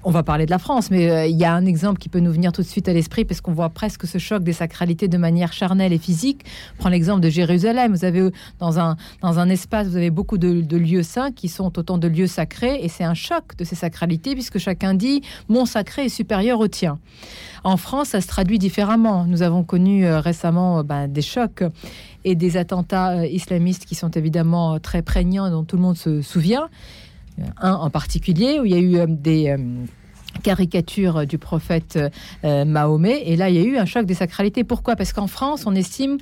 on 0.04 0.10
va 0.10 0.22
parler 0.22 0.46
de 0.46 0.50
la 0.50 0.58
France, 0.58 0.90
mais 0.90 1.10
euh, 1.10 1.26
il 1.26 1.36
y 1.38 1.44
a 1.44 1.54
un 1.54 1.64
exemple 1.66 1.98
qui 1.98 2.08
peut 2.08 2.18
nous 2.20 2.32
venir 2.32 2.52
tout 2.52 2.62
de 2.62 2.66
suite 2.66 2.88
à 2.88 2.92
l'esprit 2.92 3.24
parce 3.24 3.40
qu'on 3.40 3.52
voit 3.52 3.68
presque 3.70 4.06
ce 4.06 4.18
choc 4.18 4.42
des 4.42 4.52
sacralités 4.52 5.08
de 5.08 5.16
manière 5.22 5.54
charnelle 5.54 5.94
et 5.94 5.98
physique. 5.98 6.44
Prends 6.78 6.90
l'exemple 6.90 7.22
de 7.22 7.30
Jérusalem. 7.30 7.94
Vous 7.94 8.04
avez 8.04 8.30
dans 8.58 8.78
un 8.78 8.96
dans 9.20 9.38
un 9.38 9.48
espace, 9.48 9.86
vous 9.86 9.96
avez 9.96 10.10
beaucoup 10.10 10.38
de, 10.38 10.76
lieux 10.76 11.02
saints 11.02 11.32
qui 11.32 11.48
sont 11.48 11.78
autant 11.78 11.98
de 11.98 12.08
lieux 12.08 12.26
sacrés, 12.26 12.80
et 12.82 12.88
c'est 12.88 13.04
un 13.04 13.14
choc 13.14 13.56
de 13.56 13.64
ces 13.64 13.76
sacralités 13.76 14.34
puisque 14.34 14.58
chacun 14.58 14.94
dit 14.94 15.22
mon 15.48 15.64
sacré 15.64 16.06
est 16.06 16.08
supérieur 16.08 16.60
au 16.60 16.68
tien. 16.68 16.98
En 17.64 17.76
France, 17.76 18.08
ça 18.08 18.20
se 18.20 18.26
traduit 18.26 18.58
différemment. 18.58 19.24
Nous 19.24 19.42
avons 19.42 19.62
connu 19.62 20.04
euh, 20.04 20.20
récemment 20.20 20.80
euh, 20.80 20.82
ben, 20.82 21.06
des 21.06 21.22
chocs 21.22 21.62
et 22.24 22.34
des 22.34 22.56
attentats 22.56 23.18
euh, 23.18 23.26
islamistes 23.26 23.84
qui 23.84 23.94
sont 23.94 24.10
évidemment 24.10 24.80
très 24.80 25.02
prégnants, 25.02 25.48
dont 25.50 25.62
tout 25.62 25.76
le 25.76 25.82
monde 25.82 25.96
se 25.96 26.22
souvient. 26.22 26.68
Un 27.58 27.72
en 27.72 27.88
particulier, 27.88 28.58
où 28.60 28.66
il 28.66 28.72
y 28.72 28.74
a 28.74 29.04
eu 29.04 29.06
des 29.08 29.56
caricatures 30.42 31.26
du 31.26 31.38
prophète 31.38 31.98
euh, 32.44 32.64
Mahomet. 32.64 33.22
Et 33.26 33.36
là, 33.36 33.48
il 33.48 33.56
y 33.56 33.58
a 33.58 33.62
eu 33.62 33.76
un 33.78 33.84
choc 33.84 34.06
des 34.06 34.14
sacralités. 34.14 34.64
Pourquoi? 34.64 34.96
Parce 34.96 35.12
qu'en 35.12 35.26
France, 35.26 35.64
on 35.66 35.74
estime 35.74 36.18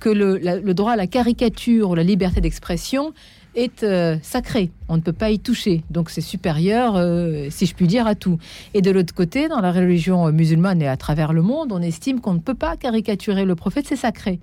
que 0.00 0.08
le, 0.08 0.74
droit 0.74 0.92
à 0.92 0.96
la 0.96 1.06
caricature 1.06 1.90
ou 1.90 1.94
la 1.94 2.02
liberté 2.02 2.40
d'expression 2.40 3.12
est 3.54 3.82
euh, 3.82 4.16
sacré. 4.22 4.70
On 4.88 4.96
ne 4.96 5.02
peut 5.02 5.12
pas 5.12 5.30
y 5.30 5.38
toucher. 5.38 5.84
Donc 5.90 6.10
c'est 6.10 6.20
supérieur, 6.20 6.94
euh, 6.96 7.48
si 7.50 7.66
je 7.66 7.74
puis 7.74 7.86
dire, 7.86 8.06
à 8.06 8.14
tout. 8.14 8.38
Et 8.72 8.82
de 8.82 8.90
l'autre 8.90 9.14
côté, 9.14 9.48
dans 9.48 9.60
la 9.60 9.70
religion 9.72 10.32
musulmane 10.32 10.82
et 10.82 10.88
à 10.88 10.96
travers 10.96 11.32
le 11.32 11.42
monde, 11.42 11.72
on 11.72 11.82
estime 11.82 12.20
qu'on 12.20 12.34
ne 12.34 12.40
peut 12.40 12.54
pas 12.54 12.76
caricaturer 12.76 13.44
le 13.44 13.54
prophète, 13.54 13.86
c'est 13.88 13.96
sacré. 13.96 14.40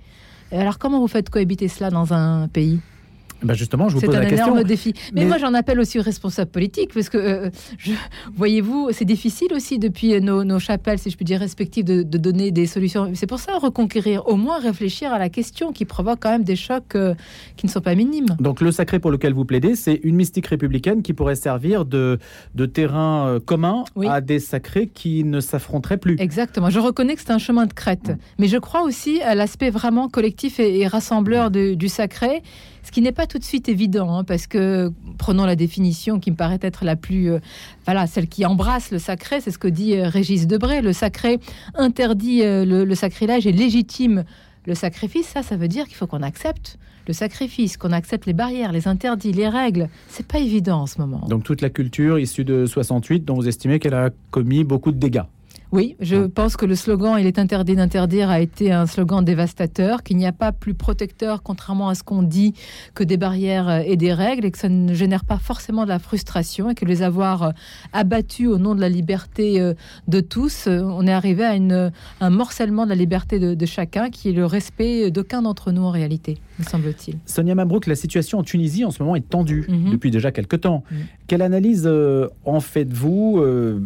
Alors 0.50 0.78
comment 0.78 1.00
vous 1.00 1.08
faites 1.08 1.30
cohabiter 1.30 1.68
cela 1.68 1.90
dans 1.90 2.12
un 2.12 2.48
pays? 2.48 2.80
Ben 3.44 3.54
justement, 3.54 3.88
je 3.88 3.94
vous 3.94 4.00
C'est 4.00 4.06
pose 4.06 4.16
un 4.16 4.20
la 4.20 4.26
question. 4.26 4.46
énorme 4.52 4.64
défi. 4.64 4.92
Mais, 5.12 5.22
Mais- 5.22 5.26
moi, 5.26 5.38
j'en 5.38 5.54
appelle 5.54 5.80
aussi 5.80 5.98
aux 5.98 6.02
responsables 6.02 6.50
politiques, 6.50 6.92
parce 6.94 7.08
que, 7.08 7.18
euh, 7.18 7.50
voyez-vous, 8.34 8.90
c'est 8.92 9.04
difficile 9.04 9.52
aussi 9.54 9.78
depuis 9.78 10.20
nos, 10.20 10.44
nos 10.44 10.58
chapelles, 10.58 10.98
si 10.98 11.10
je 11.10 11.16
puis 11.16 11.24
dire, 11.24 11.40
respectives, 11.40 11.84
de, 11.84 12.02
de 12.02 12.18
donner 12.18 12.50
des 12.50 12.66
solutions. 12.66 13.10
C'est 13.14 13.26
pour 13.26 13.38
ça, 13.40 13.58
reconquérir, 13.58 14.26
au 14.28 14.36
moins 14.36 14.58
réfléchir 14.58 15.12
à 15.12 15.18
la 15.18 15.28
question 15.28 15.72
qui 15.72 15.84
provoque 15.84 16.20
quand 16.20 16.30
même 16.30 16.44
des 16.44 16.56
chocs 16.56 16.94
euh, 16.94 17.14
qui 17.56 17.66
ne 17.66 17.70
sont 17.70 17.80
pas 17.80 17.94
minimes. 17.94 18.26
Donc 18.40 18.60
le 18.60 18.72
sacré 18.72 18.98
pour 18.98 19.10
lequel 19.10 19.32
vous 19.34 19.44
plaidez, 19.44 19.74
c'est 19.76 20.00
une 20.02 20.16
mystique 20.16 20.46
républicaine 20.46 21.02
qui 21.02 21.12
pourrait 21.12 21.34
servir 21.34 21.84
de, 21.84 22.18
de 22.54 22.66
terrain 22.66 23.26
euh, 23.28 23.40
commun 23.40 23.84
Oui. 23.96 24.06
à 24.08 24.20
des 24.20 24.38
sacrés 24.38 24.86
qui 24.88 25.24
ne 25.24 25.40
s'affronteraient 25.40 25.98
plus. 25.98 26.16
Exactement. 26.18 26.70
Je 26.70 26.78
reconnais 26.78 27.14
que 27.14 27.20
c'est 27.20 27.32
un 27.32 27.38
chemin 27.38 27.66
de 27.66 27.72
crête. 27.72 28.08
Mm. 28.10 28.16
Mais 28.38 28.48
je 28.48 28.56
crois 28.58 28.82
aussi 28.82 29.20
à 29.22 29.34
l'aspect 29.34 29.70
vraiment 29.70 30.08
collectif 30.08 30.60
et, 30.60 30.80
et 30.80 30.86
rassembleur 30.86 31.50
de- 31.50 31.74
du 31.74 31.88
sacré, 31.88 32.42
ce 32.82 32.90
qui 32.90 33.00
n'est 33.00 33.12
pas 33.12 33.26
tout 33.26 33.38
de 33.38 33.44
suite 33.44 33.68
évident, 33.68 34.16
hein, 34.16 34.24
parce 34.24 34.46
que, 34.46 34.92
prenons 35.18 35.44
la 35.44 35.56
définition 35.56 36.18
qui 36.18 36.30
me 36.30 36.36
paraît 36.36 36.58
être 36.62 36.84
la 36.84 36.96
plus, 36.96 37.30
euh, 37.30 37.38
voilà, 37.84 38.06
celle 38.06 38.28
qui 38.28 38.44
embrasse 38.44 38.90
le 38.90 38.98
sacré, 38.98 39.40
c'est 39.40 39.50
ce 39.50 39.58
que 39.58 39.68
dit 39.68 39.96
euh, 39.96 40.08
Régis 40.08 40.46
Debray. 40.46 40.82
Le 40.82 40.92
sacré 40.92 41.38
interdit 41.74 42.42
euh, 42.42 42.64
le, 42.64 42.84
le 42.84 42.94
sacrilège 42.94 43.46
et 43.46 43.52
légitime 43.52 44.24
le 44.66 44.74
sacrifice. 44.74 45.26
Ça, 45.26 45.42
ça 45.42 45.56
veut 45.56 45.68
dire 45.68 45.86
qu'il 45.86 45.96
faut 45.96 46.06
qu'on 46.06 46.22
accepte 46.22 46.78
le 47.06 47.12
sacrifice, 47.12 47.76
qu'on 47.76 47.92
accepte 47.92 48.26
les 48.26 48.32
barrières, 48.32 48.72
les 48.72 48.86
interdits, 48.86 49.32
les 49.32 49.48
règles. 49.48 49.88
C'est 50.08 50.26
pas 50.26 50.38
évident 50.38 50.82
en 50.82 50.86
ce 50.86 51.00
moment. 51.00 51.26
Donc 51.28 51.42
toute 51.42 51.60
la 51.60 51.70
culture 51.70 52.18
issue 52.18 52.44
de 52.44 52.66
68, 52.66 53.24
dont 53.24 53.34
vous 53.34 53.48
estimez 53.48 53.78
qu'elle 53.78 53.94
a 53.94 54.10
commis 54.30 54.64
beaucoup 54.64 54.92
de 54.92 54.98
dégâts. 54.98 55.24
Oui, 55.72 55.96
je 56.00 56.16
Ah. 56.16 56.28
pense 56.34 56.56
que 56.58 56.66
le 56.66 56.74
slogan 56.74 57.16
Il 57.18 57.26
est 57.26 57.38
interdit 57.38 57.74
d'interdire 57.76 58.28
a 58.28 58.40
été 58.40 58.72
un 58.72 58.84
slogan 58.86 59.24
dévastateur, 59.24 60.02
qu'il 60.02 60.18
n'y 60.18 60.26
a 60.26 60.32
pas 60.32 60.52
plus 60.52 60.74
protecteur, 60.74 61.42
contrairement 61.42 61.88
à 61.88 61.94
ce 61.94 62.02
qu'on 62.04 62.22
dit, 62.22 62.52
que 62.94 63.02
des 63.04 63.16
barrières 63.16 63.68
euh, 63.68 63.80
et 63.84 63.96
des 63.96 64.12
règles, 64.12 64.44
et 64.44 64.50
que 64.50 64.58
ça 64.58 64.68
ne 64.68 64.92
génère 64.92 65.24
pas 65.24 65.38
forcément 65.38 65.84
de 65.84 65.88
la 65.88 65.98
frustration, 65.98 66.68
et 66.70 66.74
que 66.74 66.84
les 66.84 67.02
avoir 67.02 67.42
euh, 67.42 67.50
abattus 67.94 68.48
au 68.48 68.58
nom 68.58 68.74
de 68.74 68.80
la 68.80 68.90
liberté 68.90 69.60
euh, 69.60 69.72
de 70.08 70.20
tous, 70.20 70.66
on 70.68 71.06
est 71.06 71.12
arrivé 71.12 71.42
à 71.44 71.56
une, 71.56 71.90
un 72.20 72.30
morcellement 72.30 72.84
de 72.84 72.90
la 72.90 72.96
liberté 72.96 73.38
de, 73.38 73.54
de 73.54 73.66
chacun, 73.66 74.10
qui 74.10 74.28
est 74.28 74.32
le 74.32 74.44
respect 74.44 75.10
d'aucun 75.10 75.40
d'entre 75.42 75.72
nous 75.72 75.82
en 75.82 75.90
réalité, 75.90 76.36
me 76.58 76.64
semble-t-il. 76.64 77.16
Sonia 77.24 77.54
Mabrouk, 77.54 77.86
la 77.86 77.94
situation 77.94 78.38
en 78.38 78.42
Tunisie 78.42 78.84
en 78.84 78.90
ce 78.90 79.02
moment 79.02 79.16
est 79.16 79.26
tendue 79.28 79.64
Mhm. 79.68 79.90
depuis 79.92 80.10
déjà 80.10 80.32
quelques 80.32 80.60
temps. 80.60 80.84
Mhm. 80.90 80.98
Quelle 81.28 81.42
analyse 81.42 81.84
euh, 81.86 82.28
en 82.44 82.60
faites-vous 82.60 83.38
euh, 83.38 83.80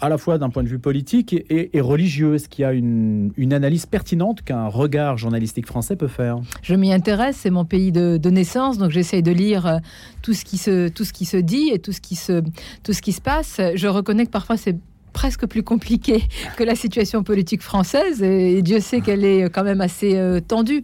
à 0.00 0.08
la 0.08 0.18
fois 0.18 0.38
d'un 0.38 0.50
point 0.50 0.62
de 0.62 0.68
vue 0.68 0.78
politique 0.78 1.34
et, 1.50 1.80
religieux 1.80 2.34
Est-ce 2.34 2.48
qu'il 2.48 2.62
y 2.62 2.64
a 2.64 2.72
une, 2.72 3.32
analyse 3.52 3.86
pertinente 3.86 4.42
qu'un 4.42 4.66
regard 4.66 5.16
journalistique 5.18 5.66
français 5.66 5.96
peut 5.96 6.08
faire? 6.08 6.38
Je 6.62 6.74
m'y 6.74 6.92
intéresse, 6.92 7.36
c'est 7.36 7.50
mon 7.50 7.64
pays 7.64 7.92
de, 7.92 8.30
naissance, 8.30 8.78
donc 8.78 8.90
j'essaye 8.90 9.22
de 9.22 9.32
lire 9.32 9.66
euh, 9.66 9.78
tout 10.22 10.34
ce, 10.34 10.44
qui 10.44 10.56
se, 10.56 10.88
tout 10.88 11.04
ce 11.04 11.12
qui 11.12 11.24
se 11.24 11.36
dit 11.36 11.70
et 11.72 11.80
tout 11.80 11.92
ce 11.92 12.00
qui 12.00 12.14
se, 12.14 12.42
tout 12.84 12.92
ce 12.92 13.02
qui 13.02 13.12
se 13.12 13.20
passe. 13.20 13.60
Je 13.74 13.88
reconnais 13.88 14.24
que 14.24 14.30
parfois 14.30 14.56
c'est 14.56 14.76
presque 15.20 15.44
plus 15.44 15.62
compliqué 15.62 16.22
que 16.56 16.64
la 16.64 16.74
situation 16.74 17.22
politique 17.22 17.60
française, 17.60 18.22
et 18.22 18.62
Dieu 18.62 18.80
sait 18.80 19.02
qu'elle 19.02 19.22
est 19.22 19.50
quand 19.50 19.64
même 19.64 19.82
assez 19.82 20.16
euh, 20.16 20.40
tendue. 20.40 20.82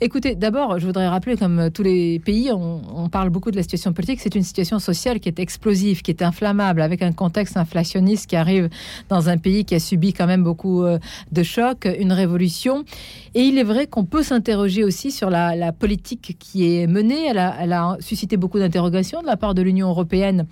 Écoutez, 0.00 0.34
d'abord, 0.34 0.78
je 0.78 0.86
voudrais 0.86 1.06
rappeler, 1.06 1.36
comme 1.36 1.70
tous 1.70 1.82
les 1.82 2.18
pays, 2.18 2.50
on, 2.50 3.10
parle 3.10 3.28
beaucoup 3.28 3.50
de 3.50 3.56
la 3.56 3.62
situation 3.62 3.92
politique, 3.92 4.20
c'est 4.22 4.34
une 4.34 4.42
situation 4.42 4.78
sociale 4.78 5.20
qui 5.20 5.28
est 5.28 5.38
explosive, 5.38 6.00
qui 6.00 6.10
est 6.10 6.22
inflammable, 6.22 6.80
avec 6.80 7.02
un 7.02 7.12
contexte 7.12 7.58
inflationniste 7.58 8.26
qui 8.26 8.36
arrive 8.36 8.70
dans 9.10 9.28
un 9.28 9.36
pays 9.36 9.66
qui 9.66 9.74
a 9.74 9.80
subi 9.80 10.14
quand 10.14 10.26
même 10.26 10.42
beaucoup 10.42 10.82
euh, 10.82 10.98
de 11.30 11.42
chocs, 11.42 11.86
une 11.98 12.12
révolution. 12.12 12.84
Et 13.34 13.42
il 13.42 13.58
est 13.58 13.64
vrai 13.64 13.86
qu'on 13.86 14.06
peut 14.06 14.22
s'interroger 14.22 14.82
aussi 14.82 15.12
sur 15.12 15.28
la, 15.28 15.72
politique 15.72 16.36
qui 16.38 16.74
est 16.74 16.86
menée. 16.86 17.26
elle 17.26 17.38
a 17.38 17.98
suscité 18.00 18.38
beaucoup 18.38 18.58
d'interrogations 18.58 19.20
de 19.20 19.26
la 19.26 19.36
part 19.36 19.54
de 19.54 19.60
l'Union 19.60 19.90
européenne 19.90 20.46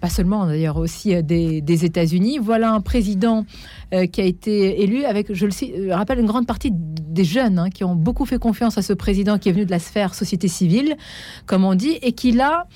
pas 0.00 0.08
seulement 0.08 0.46
d'ailleurs 0.46 0.76
aussi 0.76 1.14
euh, 1.14 1.22
des, 1.22 1.84
États-Unis. 1.84 2.38
Voilà 2.38 2.72
un 2.72 2.80
président 2.80 3.44
euh, 3.92 4.06
qui 4.06 4.20
a 4.20 4.24
été 4.24 4.82
élu 4.82 5.04
avec, 5.04 5.32
je 5.32 5.46
le 5.46 5.52
euh, 5.90 5.96
rappelle, 5.96 6.18
une 6.18 6.26
grande 6.26 6.46
partie 6.46 6.70
des 6.72 7.24
jeunes 7.24 7.58
hein, 7.58 7.70
qui 7.70 7.84
ont 7.84 7.94
beaucoup 7.94 8.24
fait 8.24 8.38
confiance 8.38 8.78
à 8.78 8.82
ce 8.82 8.92
président 8.92 9.38
qui 9.38 9.48
est 9.48 9.52
venu 9.52 9.66
de 9.66 9.70
la 9.70 9.78
sphère 9.78 10.14
société 10.14 10.48
civile, 10.48 10.96
comme 11.46 11.64
on 11.64 11.74
dit, 11.74 11.98
et 12.02 12.12
qui 12.12 12.32
l'a 12.32 12.66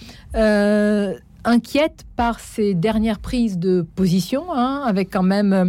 inquiète 1.49 2.05
par 2.15 2.41
ces 2.41 2.75
dernières 2.75 3.19
prises 3.19 3.59
de 3.59 3.87
position, 3.95 4.53
hein, 4.53 4.83
avec 4.85 5.11
quand 5.11 5.23
même 5.23 5.53
euh, 5.53 5.65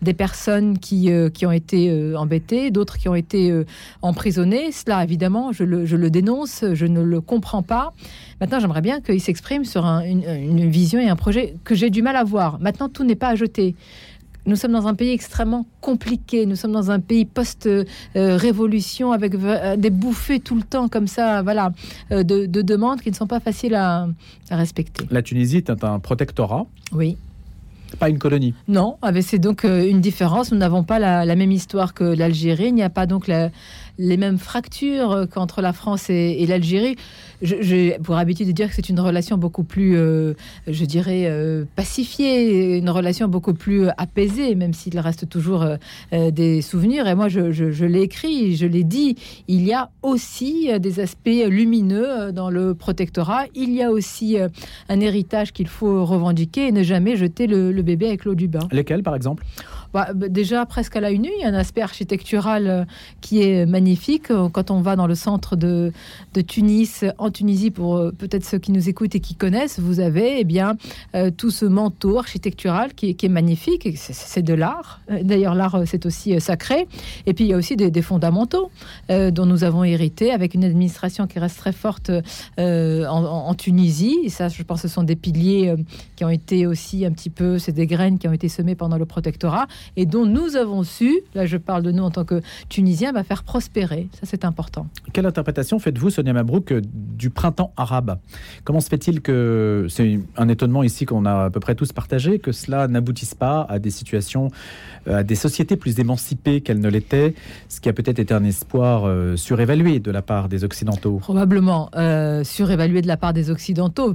des 0.00 0.14
personnes 0.14 0.78
qui, 0.78 1.10
euh, 1.10 1.28
qui 1.28 1.44
ont 1.44 1.50
été 1.50 1.90
euh, 1.90 2.16
embêtées, 2.16 2.70
d'autres 2.70 2.98
qui 2.98 3.08
ont 3.08 3.14
été 3.14 3.64
emprisonnées. 4.02 4.70
Cela, 4.70 5.02
évidemment, 5.02 5.52
je 5.52 5.64
le, 5.64 6.10
dénonce, 6.10 6.64
je 6.72 6.86
ne 6.86 7.00
le 7.00 7.20
comprends 7.20 7.62
pas. 7.62 7.92
Maintenant, 8.40 8.60
j'aimerais 8.60 8.82
bien 8.82 9.00
qu'il 9.00 9.20
s'exprime 9.20 9.64
sur 9.64 9.84
une, 9.84 10.22
une, 10.24 10.68
vision 10.68 11.00
et 11.00 11.08
un 11.08 11.16
projet 11.16 11.54
que 11.64 11.74
j'ai 11.74 11.90
du 11.90 12.02
mal 12.02 12.16
à 12.16 12.24
voir. 12.24 12.60
Maintenant, 12.60 12.88
tout 12.88 13.04
n'est 13.04 13.16
pas 13.16 13.28
à 13.28 13.34
jeter. 13.34 13.74
Nous 14.46 14.56
sommes 14.56 14.72
dans 14.72 14.86
un 14.86 14.94
pays 14.94 15.10
extrêmement 15.10 15.66
compliqué. 15.80 16.46
Nous 16.46 16.56
sommes 16.56 16.72
dans 16.72 16.90
un 16.90 17.00
pays 17.00 17.24
post-révolution 17.24 19.12
avec 19.12 19.34
euh, 19.34 19.76
des 19.76 19.90
bouffées 19.90 20.40
tout 20.40 20.54
le 20.54 20.62
temps 20.62 20.88
comme 20.88 21.06
ça, 21.06 21.42
voilà, 21.42 21.72
euh, 22.12 22.22
de, 22.22 22.46
demandes 22.46 23.00
qui 23.00 23.10
ne 23.10 23.14
sont 23.14 23.26
pas 23.26 23.40
faciles 23.40 23.74
à, 23.74 24.06
respecter. 24.50 25.06
La 25.10 25.22
Tunisie 25.22 25.58
est 25.58 25.70
un 25.70 25.98
protectorat. 25.98 26.66
Oui 26.92 27.16
pas 27.94 28.08
une 28.08 28.18
colonie. 28.18 28.54
Non, 28.68 28.96
c'est 29.20 29.38
donc 29.38 29.64
euh, 29.64 29.88
une 29.88 30.00
différence. 30.00 30.52
Nous 30.52 30.58
n'avons 30.58 30.82
pas 30.82 30.98
la, 30.98 31.36
même 31.36 31.52
histoire 31.52 31.94
que 31.94 32.04
l'Algérie. 32.04 32.66
Il 32.66 32.74
n'y 32.74 32.82
a 32.82 32.90
pas 32.90 33.06
donc 33.06 33.30
les 33.98 34.16
mêmes 34.16 34.38
fractures 34.38 35.26
qu'entre 35.30 35.62
la 35.62 35.72
France 35.72 36.10
et 36.10 36.44
l'Algérie 36.46 36.96
j'ai 37.44 37.98
pour 38.02 38.16
habitude 38.16 38.46
de 38.46 38.52
dire 38.52 38.68
que 38.68 38.74
c'est 38.74 38.88
une 38.88 39.00
relation 39.00 39.36
beaucoup 39.36 39.64
plus, 39.64 39.96
euh, 39.96 40.34
je 40.66 40.84
dirais, 40.84 41.24
euh, 41.26 41.64
pacifiée, 41.76 42.78
une 42.78 42.90
relation 42.90 43.28
beaucoup 43.28 43.54
plus 43.54 43.88
apaisée, 43.96 44.54
même 44.54 44.72
s'il 44.72 44.98
reste 44.98 45.28
toujours 45.28 45.62
euh, 45.64 46.30
des 46.30 46.62
souvenirs. 46.62 47.06
Et 47.06 47.14
moi, 47.14 47.28
je, 47.28 47.84
l'ai 47.84 48.02
écrit, 48.02 48.56
je 48.56 48.66
l'ai 48.66 48.84
dit, 48.84 49.16
il 49.48 49.64
y 49.64 49.72
a 49.72 49.90
aussi 50.02 50.70
des 50.80 51.00
aspects 51.00 51.28
lumineux 51.48 52.32
dans 52.32 52.50
le 52.50 52.74
protectorat. 52.74 53.44
Il 53.54 53.72
y 53.72 53.82
a 53.82 53.90
aussi 53.90 54.36
un 54.88 55.00
héritage 55.00 55.52
qu'il 55.52 55.68
faut 55.68 56.04
revendiquer 56.04 56.68
et 56.68 56.72
ne 56.72 56.82
jamais 56.82 57.16
jeter 57.16 57.46
le, 57.46 57.72
le 57.72 57.82
bébé 57.82 58.08
avec 58.08 58.24
l'eau 58.24 58.34
du 58.34 58.48
bain. 58.48 58.66
Lesquels, 58.72 59.02
par 59.02 59.14
exemple? 59.14 59.44
Bah, 59.94 60.08
bah, 60.12 60.28
déjà 60.28 60.66
presque 60.66 60.96
à 60.96 61.00
la 61.00 61.12
une, 61.12 61.26
il 61.26 61.40
y 61.40 61.44
a 61.44 61.48
un 61.48 61.54
aspect 61.54 61.80
architectural 61.80 62.66
euh, 62.66 62.84
qui 63.20 63.42
est 63.42 63.64
magnifique. 63.64 64.32
Euh, 64.32 64.48
quand 64.48 64.72
on 64.72 64.80
va 64.80 64.96
dans 64.96 65.06
le 65.06 65.14
centre 65.14 65.54
de, 65.54 65.92
Tunis, 66.48 67.04
en 67.16 67.30
Tunisie, 67.30 67.70
pour 67.70 67.96
euh, 67.96 68.10
peut-être 68.10 68.44
ceux 68.44 68.58
qui 68.58 68.72
nous 68.72 68.88
écoutent 68.88 69.14
et 69.14 69.20
qui 69.20 69.36
connaissent, 69.36 69.78
vous 69.78 70.00
avez 70.00 70.40
eh 70.40 70.44
bien 70.44 70.76
tout 71.36 71.50
ce 71.50 71.64
manteau 71.64 72.18
architectural 72.18 72.92
qui 72.94 73.10
est, 73.10 73.28
magnifique. 73.28 73.88
C'est 73.96 74.42
de 74.42 74.52
l'art. 74.52 75.00
D'ailleurs, 75.22 75.54
l'art 75.54 75.82
c'est 75.86 76.06
aussi 76.06 76.40
sacré. 76.40 76.88
Et 77.26 77.34
puis 77.34 77.44
il 77.44 77.48
y 77.50 77.52
a 77.52 77.56
aussi 77.56 77.76
des, 77.76 78.02
fondamentaux 78.02 78.70
dont 79.08 79.46
nous 79.46 79.62
avons 79.62 79.84
hérité 79.84 80.32
avec 80.32 80.54
une 80.54 80.64
administration 80.64 81.28
qui 81.28 81.38
reste 81.38 81.58
très 81.58 81.72
forte 81.72 82.10
en, 82.58 83.54
Tunisie. 83.54 84.18
Et 84.24 84.28
ça, 84.28 84.48
je 84.48 84.62
pense, 84.64 84.82
ce 84.82 84.88
sont 84.88 85.04
des 85.04 85.16
piliers 85.16 85.74
qui 86.16 86.24
ont 86.24 86.30
été 86.30 86.66
aussi 86.66 87.06
un 87.06 87.12
petit 87.12 87.30
peu, 87.30 87.58
c'est 87.58 87.72
des 87.72 87.86
graines 87.86 88.18
qui 88.18 88.26
ont 88.26 88.32
été 88.32 88.48
semées 88.48 88.74
pendant 88.74 88.98
le 88.98 89.06
protectorat 89.06 89.66
et 89.96 90.06
dont 90.06 90.26
nous 90.26 90.56
avons 90.56 90.82
su, 90.82 91.20
là 91.34 91.46
je 91.46 91.56
parle 91.56 91.82
de 91.82 91.92
nous 91.92 92.02
en 92.02 92.10
tant 92.10 92.24
que 92.24 92.40
Tunisiens, 92.68 93.12
va 93.12 93.24
faire 93.24 93.42
prospérer. 93.42 94.08
Ça 94.12 94.22
c'est 94.24 94.44
important. 94.44 94.86
Quelle 95.12 95.26
interprétation 95.26 95.78
faites-vous, 95.78 96.10
Sonia 96.10 96.32
Mabrouk, 96.32 96.72
euh, 96.72 96.82
du 96.84 97.30
printemps 97.30 97.72
arabe? 97.76 98.18
Comment 98.64 98.80
se 98.80 98.88
fait-il 98.88 99.20
que, 99.20 99.86
c'est 99.88 100.20
un 100.36 100.48
étonnement 100.48 100.82
ici 100.82 101.06
qu'on 101.06 101.24
a 101.24 101.44
à 101.44 101.50
peu 101.50 101.60
près 101.60 101.74
tous 101.74 101.92
partagé, 101.92 102.38
que 102.38 102.52
cela 102.52 102.88
n'aboutisse 102.88 103.34
pas 103.34 103.66
à 103.68 103.78
des 103.78 103.90
situations, 103.90 104.50
euh, 105.08 105.18
à 105.18 105.22
des 105.22 105.34
sociétés 105.34 105.76
plus 105.76 105.98
émancipées 106.00 106.60
qu'elles 106.60 106.80
ne 106.80 106.88
l'étaient, 106.88 107.34
ce 107.68 107.80
qui 107.80 107.88
a 107.88 107.92
peut-être 107.92 108.18
été 108.18 108.34
un 108.34 108.44
espoir 108.44 109.04
euh, 109.04 109.36
surévalué 109.36 110.00
de 110.00 110.10
la 110.10 110.22
part 110.22 110.48
des 110.48 110.64
Occidentaux? 110.64 111.18
Probablement 111.18 111.90
surévalué 112.44 113.02
de 113.02 113.08
la 113.08 113.16
part 113.16 113.32
des 113.32 113.50
Occidentaux 113.50 114.14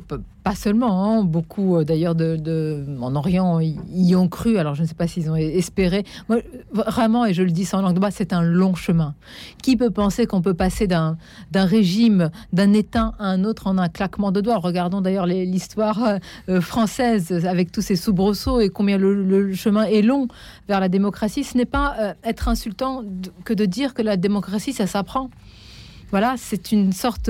pas 0.49 0.55
seulement, 0.55 1.03
hein, 1.03 1.23
beaucoup 1.23 1.75
euh, 1.75 1.83
d'ailleurs 1.83 2.15
de, 2.15 2.83
en 2.99 3.15
Orient 3.15 3.59
y, 3.59 4.15
ont 4.15 4.27
cru. 4.27 4.57
Alors 4.57 4.73
je 4.73 4.81
ne 4.81 4.87
sais 4.87 4.95
pas 4.95 5.05
s'ils 5.05 5.29
ont 5.29 5.35
espéré. 5.35 6.03
Moi, 6.27 6.39
vraiment, 6.73 7.23
et 7.27 7.35
je 7.35 7.43
le 7.43 7.51
dis 7.51 7.65
sans 7.65 7.83
langue 7.83 7.93
de 7.93 7.99
bois, 7.99 8.09
c'est 8.09 8.33
un 8.33 8.41
long 8.41 8.73
chemin. 8.73 9.13
Qui 9.61 9.77
peut 9.77 9.91
penser 9.91 10.25
qu'on 10.25 10.41
peut 10.41 10.55
passer 10.55 10.87
d'un 10.87 11.17
régime, 11.53 12.31
d'un 12.51 12.73
État 12.73 13.13
à 13.19 13.27
un 13.27 13.43
autre 13.43 13.67
en 13.67 13.77
un 13.77 13.89
claquement 13.89 14.31
de 14.31 14.41
doigts? 14.41 14.57
Regardons 14.57 15.01
d'ailleurs 15.01 15.27
l'histoire 15.27 16.03
euh, 16.03 16.17
euh, 16.49 16.61
française 16.61 17.45
avec 17.45 17.71
tous 17.71 17.81
ces 17.81 17.95
soubresauts 17.95 18.59
et 18.59 18.69
combien 18.69 18.97
le, 18.97 19.53
chemin 19.53 19.83
est 19.83 20.01
long 20.01 20.29
vers 20.67 20.79
la 20.79 20.89
démocratie. 20.89 21.43
Ce 21.43 21.55
n'est 21.55 21.65
pas 21.65 22.15
être 22.23 22.47
insultant 22.47 23.03
que 23.45 23.53
de 23.53 23.65
dire 23.65 23.93
que 23.93 24.01
la 24.01 24.17
démocratie, 24.17 24.73
ça 24.73 24.87
s'apprend. 24.87 25.29
Voilà, 26.09 26.33
c'est 26.37 26.71
une 26.71 26.91
sorte 26.91 27.29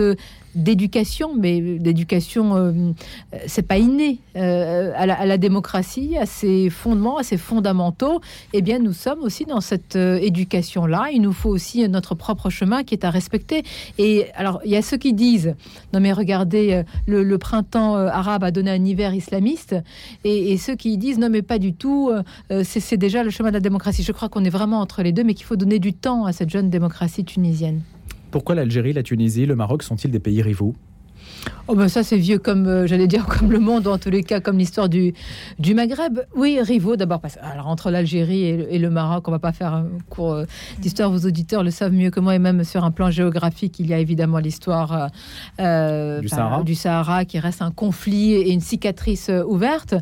d'éducation, 0.56 1.36
mais 1.36 1.62
d'éducation, 1.62 2.56
euh, 2.56 2.72
c'est 3.48 3.68
pas 3.68 3.78
inné 3.78 4.20
euh, 4.36 4.92
à, 4.96 5.06
la, 5.06 5.38
démocratie, 5.38 6.18
à 6.18 6.26
ses 6.26 6.70
fondements, 6.70 7.18
à 7.18 7.24
ses 7.24 7.38
fondamentaux. 7.38 8.22
Eh 8.54 8.62
bien, 8.62 8.80
nous 8.80 8.94
sommes 8.94 9.20
aussi 9.22 9.46
dans 9.46 9.62
cette 9.62 9.96
euh, 9.96 10.18
éducation-là. 10.18 11.10
Il 11.14 11.22
nous 11.22 11.34
faut 11.34 11.50
aussi 11.50 11.88
notre 11.88 12.16
propre 12.16 12.50
chemin 12.50 12.84
qui 12.84 12.96
est 12.96 13.06
à 13.06 13.10
respecter. 13.10 13.64
Et 13.98 14.28
alors, 14.36 14.62
il 14.66 14.72
y 14.72 14.76
a 14.76 14.82
ceux 14.82 14.98
qui 14.98 15.14
disent 15.14 15.56
non, 15.94 16.00
mais 16.00 16.14
regardez, 16.14 16.84
le, 17.08 17.38
printemps 17.38 17.96
arabe 17.96 18.44
a 18.44 18.52
donné 18.52 18.72
un 18.72 18.84
hiver 18.84 19.14
islamiste, 19.14 19.76
et, 20.24 20.52
et, 20.52 20.58
ceux 20.58 20.76
qui 20.76 20.98
disent 20.98 21.18
non, 21.20 21.30
mais 21.30 21.42
pas 21.42 21.58
du 21.58 21.74
tout. 21.74 22.12
c'est 22.64 22.98
déjà 22.98 23.24
le 23.24 23.30
chemin 23.30 23.50
de 23.50 23.54
la 23.54 23.60
démocratie. 23.60 24.04
Je 24.04 24.12
crois 24.12 24.30
qu'on 24.30 24.44
est 24.44 24.50
vraiment 24.50 24.82
entre 24.82 25.04
les 25.04 25.12
deux, 25.12 25.24
mais 25.24 25.34
qu'il 25.34 25.46
faut 25.46 25.56
donner 25.56 25.80
du 25.80 25.94
temps 25.94 26.26
à 26.26 26.34
cette 26.34 26.50
jeune 26.50 26.70
démocratie 26.70 27.24
tunisienne. 27.24 27.82
Pourquoi 28.32 28.54
l'Algérie, 28.54 28.94
la 28.94 29.02
Tunisie, 29.02 29.48
le 29.48 29.56
Maroc 29.56 29.82
sont-ils 29.82 30.12
des 30.12 30.20
pays 30.20 30.44
rivaux? 30.44 30.76
Oh 31.72 31.76
ben 31.76 31.88
ça 31.88 32.02
c'est 32.02 32.18
vieux 32.18 32.40
comme 32.40 32.66
euh, 32.66 32.88
j'allais 32.88 33.06
dire 33.06 33.26
comme 33.40 33.52
le 33.52 33.60
monde 33.60 33.86
ou 33.86 33.92
en 33.92 34.00
tous 34.00 34.10
les 34.10 34.24
cas 34.24 34.40
comme 34.40 34.58
l'histoire 34.58 34.90
du 34.90 35.14
du 35.60 35.76
Maghreb. 35.76 36.22
Oui, 36.36 36.60
rivaux 36.60 36.96
d'abord 36.96 37.20
parce 37.20 37.38
alors 37.44 37.68
entre 37.68 37.92
l'Algérie 37.92 38.46
et, 38.46 38.80
le 38.80 38.90
Maroc, 38.90 39.28
on 39.28 39.32
va 39.32 39.38
pas 39.38 39.52
faire 39.52 39.74
un 39.74 39.86
cours 40.10 40.34
euh, 40.34 40.46
d'histoire. 40.80 41.12
Vos 41.12 41.28
auditeurs 41.28 41.64
le 41.64 41.70
savent 41.70 41.94
mieux 41.94 42.10
que 42.10 42.20
moi 42.20 42.34
et 42.34 42.40
même 42.40 42.64
sur 42.64 42.84
un 42.84 42.90
plan 42.90 43.12
géographique, 43.12 43.80
il 43.80 43.86
y 43.86 43.94
a 43.94 44.00
évidemment 44.00 44.40
l'histoire 44.40 45.10
euh, 45.60 46.22
du, 46.22 46.28
Sahara. 46.28 46.64
du, 46.64 46.74
Sahara. 46.74 47.26
qui 47.26 47.38
reste 47.38 47.62
un 47.62 47.70
conflit 47.70 48.34
et 48.34 48.52
une 48.52 48.62
cicatrice 48.62 49.30
ouverte. 49.48 49.94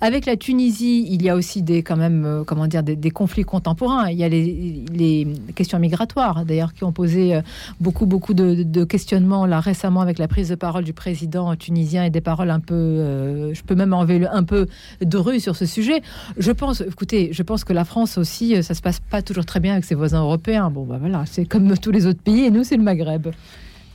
Avec 0.00 0.24
la 0.24 0.36
Tunisie, 0.36 1.06
il 1.10 1.22
y 1.22 1.28
a 1.28 1.36
aussi 1.36 1.60
des 1.60 1.82
quand 1.82 1.96
même 1.96 2.44
comment 2.46 2.66
dire 2.66 2.82
des, 2.82 3.10
conflits 3.10 3.44
contemporains. 3.44 4.08
Il 4.08 4.16
y 4.16 4.24
a 4.24 4.28
les, 4.28 4.84
les 4.90 5.28
questions 5.54 5.78
migratoires 5.78 6.46
d'ailleurs 6.46 6.72
qui 6.72 6.84
ont 6.84 6.92
posé 6.92 7.38
beaucoup 7.78 8.06
beaucoup 8.06 8.32
de, 8.32 8.62
de 8.62 8.84
questionnements 8.84 9.44
là 9.44 9.60
récemment 9.60 10.00
avec 10.00 10.18
la 10.18 10.28
prise 10.28 10.48
de 10.48 10.54
parole 10.54 10.79
du 10.82 10.92
président 10.92 11.54
tunisien 11.56 12.04
et 12.04 12.10
des 12.10 12.20
paroles 12.20 12.50
un 12.50 12.60
peu, 12.60 12.74
euh, 12.74 13.54
je 13.54 13.62
peux 13.62 13.74
même 13.74 13.92
enlever 13.92 14.26
un 14.26 14.44
peu 14.44 14.66
de 15.00 15.16
rue 15.16 15.40
sur 15.40 15.56
ce 15.56 15.66
sujet. 15.66 16.02
Je 16.36 16.52
pense, 16.52 16.80
écoutez, 16.80 17.30
je 17.32 17.42
pense 17.42 17.64
que 17.64 17.72
la 17.72 17.84
France 17.84 18.18
aussi, 18.18 18.56
euh, 18.56 18.62
ça 18.62 18.74
se 18.74 18.82
passe 18.82 19.00
pas 19.00 19.22
toujours 19.22 19.44
très 19.44 19.60
bien 19.60 19.72
avec 19.72 19.84
ses 19.84 19.94
voisins 19.94 20.20
européens. 20.20 20.70
Bon, 20.70 20.84
bah 20.84 20.98
voilà, 20.98 21.24
c'est 21.26 21.44
comme 21.44 21.76
tous 21.78 21.90
les 21.90 22.06
autres 22.06 22.22
pays 22.22 22.44
et 22.44 22.50
nous, 22.50 22.64
c'est 22.64 22.76
le 22.76 22.82
Maghreb. 22.82 23.28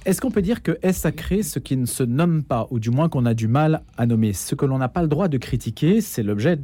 Est-ce 0.05 0.21
qu'on 0.21 0.29
peut 0.29 0.43
dire 0.43 0.61
que 0.61 0.77
est 0.83 0.93
sacré 0.93 1.41
ce 1.41 1.57
qui 1.57 1.75
ne 1.77 1.87
se 1.87 2.03
nomme 2.03 2.43
pas, 2.43 2.67
ou 2.69 2.79
du 2.79 2.91
moins 2.91 3.09
qu'on 3.09 3.25
a 3.25 3.33
du 3.33 3.47
mal 3.47 3.81
à 3.97 4.05
nommer? 4.05 4.33
Ce 4.33 4.53
que 4.53 4.65
l'on 4.67 4.77
n'a 4.77 4.87
pas 4.87 5.01
le 5.01 5.07
droit 5.07 5.27
de 5.27 5.39
critiquer, 5.39 5.99
c'est 5.99 6.21
l'objet 6.21 6.59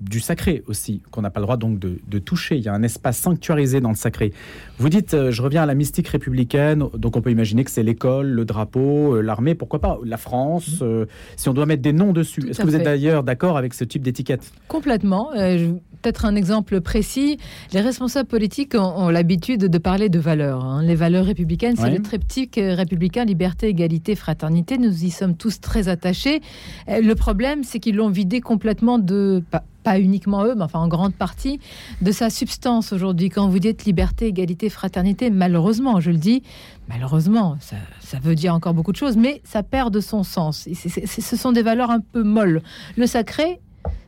du 0.00 0.20
sacré 0.20 0.62
aussi, 0.66 1.02
qu'on 1.10 1.22
n'a 1.22 1.30
pas 1.30 1.40
le 1.40 1.46
droit 1.46 1.56
donc 1.56 1.78
de, 1.78 2.18
toucher. 2.18 2.56
Il 2.56 2.62
y 2.62 2.68
a 2.68 2.74
un 2.74 2.82
espace 2.82 3.18
sanctuarisé 3.18 3.80
dans 3.80 3.90
le 3.90 3.94
sacré. 3.94 4.32
Vous 4.78 4.88
dites, 4.88 5.14
euh, 5.14 5.30
je 5.30 5.40
reviens 5.40 5.62
à 5.62 5.66
la 5.66 5.74
mystique 5.74 6.08
républicaine, 6.08 6.84
donc 6.94 7.16
on 7.16 7.20
peut 7.20 7.30
imaginer 7.30 7.62
que 7.62 7.70
c'est 7.70 7.84
l'école, 7.84 8.26
le 8.26 8.44
drapeau, 8.44 9.14
euh, 9.14 9.20
l'armée, 9.20 9.54
pourquoi 9.54 9.80
pas, 9.80 9.98
la 10.04 10.16
France, 10.16 10.80
mmh. 10.80 11.04
si 11.36 11.48
on 11.48 11.54
doit 11.54 11.66
mettre 11.66 11.82
des 11.82 11.92
noms 11.92 12.12
dessus. 12.12 12.48
Est-ce 12.48 12.60
que 12.60 12.66
vous 12.66 12.74
êtes 12.74 12.84
d'ailleurs 12.84 13.22
d'accord 13.22 13.56
avec 13.56 13.74
ce 13.74 13.84
type 13.84 14.02
d'étiquette? 14.02 14.52
Complètement. 14.66 15.30
Peut-être 15.32 16.24
un 16.26 16.36
exemple 16.36 16.80
précis. 16.80 17.38
Les 17.72 17.80
responsables 17.80 18.28
politiques 18.28 18.74
ont, 18.74 19.08
l'habitude 19.08 19.64
de 19.64 19.78
parler 19.78 20.08
de 20.08 20.20
valeurs. 20.20 20.64
Hein. 20.64 20.82
Les 20.82 20.94
valeurs 20.94 21.24
républicaines, 21.24 21.74
c'est 21.76 21.90
le 21.90 22.00
triptyque 22.00 22.54
républicain, 22.56 23.24
liberté, 23.24 23.68
égalité, 23.68 24.14
fraternité. 24.14 24.78
Nous 24.78 25.04
y 25.04 25.10
sommes 25.10 25.36
tous 25.36 25.60
très 25.60 25.88
attachés. 25.88 26.40
Le 26.86 27.14
problème, 27.14 27.64
c'est 27.64 27.80
qu'ils 27.80 27.96
l'ont 27.96 28.10
vidé 28.10 28.40
complètement 28.40 28.98
de 28.98 29.42
pas 29.50 29.64
uniquement 29.96 30.44
eux, 30.44 30.54
mais 30.54 30.64
enfin 30.64 30.80
en 30.80 30.88
grande 30.88 31.14
partie, 31.14 31.60
de 32.02 32.12
sa 32.12 32.28
substance 32.28 32.92
aujourd'hui. 32.92 33.30
Quand 33.30 33.48
vous 33.48 33.58
dites 33.58 33.84
liberté, 33.84 34.26
égalité, 34.26 34.68
fraternité, 34.68 35.30
malheureusement, 35.30 36.00
je 36.00 36.10
le 36.10 36.18
dis, 36.18 36.42
malheureusement, 36.88 37.56
ça, 37.60 38.18
veut 38.20 38.34
dire 38.34 38.54
encore 38.54 38.74
beaucoup 38.74 38.92
de 38.92 38.96
choses, 38.96 39.16
mais 39.16 39.40
ça 39.44 39.62
perd 39.62 39.94
de 39.94 40.00
son 40.00 40.22
sens. 40.22 40.68
ce 40.74 41.36
sont 41.36 41.52
des 41.52 41.62
valeurs 41.62 41.90
un 41.90 42.00
peu 42.00 42.22
molles. 42.22 42.62
Le 42.96 43.06
sacré, 43.06 43.60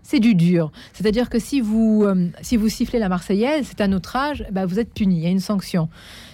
c'est 0.02 0.20
du 0.20 0.34
dur. 0.34 0.72
C'est-à-dire 0.92 1.30
que 1.30 1.38
si 1.38 1.60
vous, 1.60 2.02
euh, 2.04 2.28
si 2.42 2.56
vous 2.56 2.68
sifflez 2.68 2.98
la 2.98 3.08
Marseillaise, 3.08 3.66
c'est 3.68 3.80
un 3.80 3.92
outrage, 3.92 4.44
bah, 4.50 4.66
vous 4.66 4.78
êtes 4.78 4.92
puni, 4.92 5.18
il 5.18 5.22
y 5.22 5.26
a 5.26 5.30
une 5.30 5.40
sanction. 5.40 5.88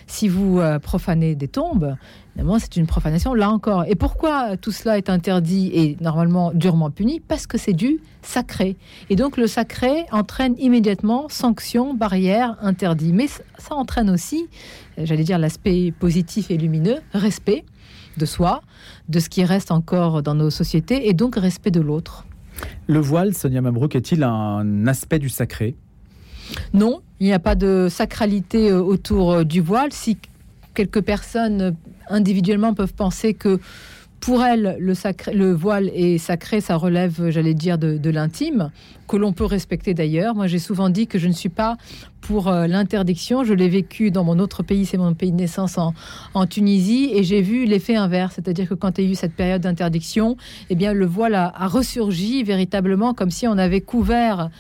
Si 0.07 0.29
vous 0.29 0.61
euh, 0.61 0.79
profanez 0.79 1.35
des 1.35 1.49
tombes, 1.49 1.97
évidemment, 2.35 2.59
c'est 2.59 2.77
une 2.77 2.87
profanation 2.87 3.35
là 3.35 3.51
encore. 3.51 3.85
Et 3.89 3.97
pourquoi 3.97 4.57
tout 4.57 4.71
cela 4.71 4.99
est 4.99 5.11
interdit 5.11 5.71
et 5.75 5.97
normalement 6.01 6.53
durement 6.55 6.91
puni? 6.91 7.21
Parce 7.21 7.47
que 7.47 7.59
c'est 7.59 7.73
du 7.73 8.01
sacré. 8.23 8.77
Et 9.11 9.17
donc 9.17 9.37
le 9.37 9.47
sacré 9.47 10.07
entraîne 10.13 10.55
immédiatement 10.59 11.29
sanction, 11.29 11.93
barrière, 11.93 12.57
interdit. 12.61 13.13
Mais 13.13 13.27
ça 13.27 13.75
entraîne 13.75 14.09
aussi, 14.11 14.47
j'allais 14.97 15.25
dire 15.25 15.39
l'aspect 15.39 15.93
positif 15.99 16.51
et 16.51 16.57
lumineux, 16.57 16.99
respect 17.13 17.65
de 18.17 18.27
soi, 18.27 18.63
de 19.09 19.19
ce 19.19 19.29
qui 19.29 19.45
reste 19.45 19.71
encore 19.71 20.23
dans 20.23 20.35
nos 20.35 20.51
sociétés, 20.51 21.09
et 21.09 21.13
donc 21.13 21.37
respect 21.37 21.71
de 21.71 21.81
l'autre. 21.81 22.27
Le 22.87 22.99
voile, 22.99 23.35
Sonia 23.35 23.61
Mabrouk, 23.61 23.95
est-il 23.95 24.23
un 24.23 24.87
aspect 24.87 25.19
du 25.19 25.29
sacré? 25.29 25.77
Non, 26.73 27.03
il 27.21 27.27
n'y 27.27 27.33
a 27.33 27.39
pas 27.39 27.55
de 27.55 27.89
sacralité 27.91 28.71
euh, 28.71 28.81
autour 28.81 29.33
euh, 29.33 29.45
du 29.45 29.61
voile. 29.61 29.93
Si 29.93 30.19
quelques 30.75 31.01
personnes 31.01 31.61
euh, 31.63 31.71
individuellement 32.09 32.75
peuvent 32.75 32.95
penser 32.95 33.35
que 33.35 33.59
pour 34.21 34.43
elles, 34.43 34.77
le, 34.81 34.95
le 35.35 35.53
voile 35.53 35.89
est 35.89 36.19
sacré, 36.19 36.61
ça 36.61 36.77
relève, 36.77 37.31
j'allais 37.31 37.55
dire, 37.55 37.79
de 37.79 38.11
l'intime, 38.11 38.71
que 39.07 39.17
l'on 39.17 39.33
peut 39.33 39.45
respecter 39.45 39.95
d'ailleurs. 39.95 40.35
Moi, 40.35 40.47
j'ai 40.47 40.59
souvent 40.59 40.89
dit 40.89 41.07
que 41.07 41.19
je 41.19 41.29
ne 41.29 41.33
suis 41.33 41.51
pas 41.51 41.77
pour 42.23 42.51
l'interdiction. 42.51 43.45
Je 43.45 43.55
l'ai 43.55 43.69
vécu 43.69 44.11
dans 44.11 44.25
mon 44.25 44.39
autre 44.39 44.63
pays, 44.63 44.87
c'est 44.87 44.97
mon 44.97 45.15
pays 45.15 45.31
de 45.31 45.37
naissance 45.37 45.79
en, 45.79 46.47
Tunisie, 46.47 47.11
et 47.13 47.23
j'ai 47.23 47.43
vu 47.43 47.67
l'effet 47.67 47.95
inverse, 47.95 48.35
c'est-à-dire 48.35 48.69
que 48.69 48.75
quand 48.75 48.99
il 48.99 49.05
y 49.05 49.09
a 49.09 49.11
eu 49.13 49.15
cette 49.15 49.35
période 49.35 49.61
d'interdiction, 49.61 50.37
eh 50.71 50.75
bien 50.75 50.93
le 50.93 51.07
voile 51.07 51.35
a, 51.35 51.53
ressurgi 51.69 52.43
véritablement 52.43 53.15
comme 53.15 53.31
si 53.31 53.47
on 53.47 53.59
avait 53.59 53.83
couvert 53.83 54.51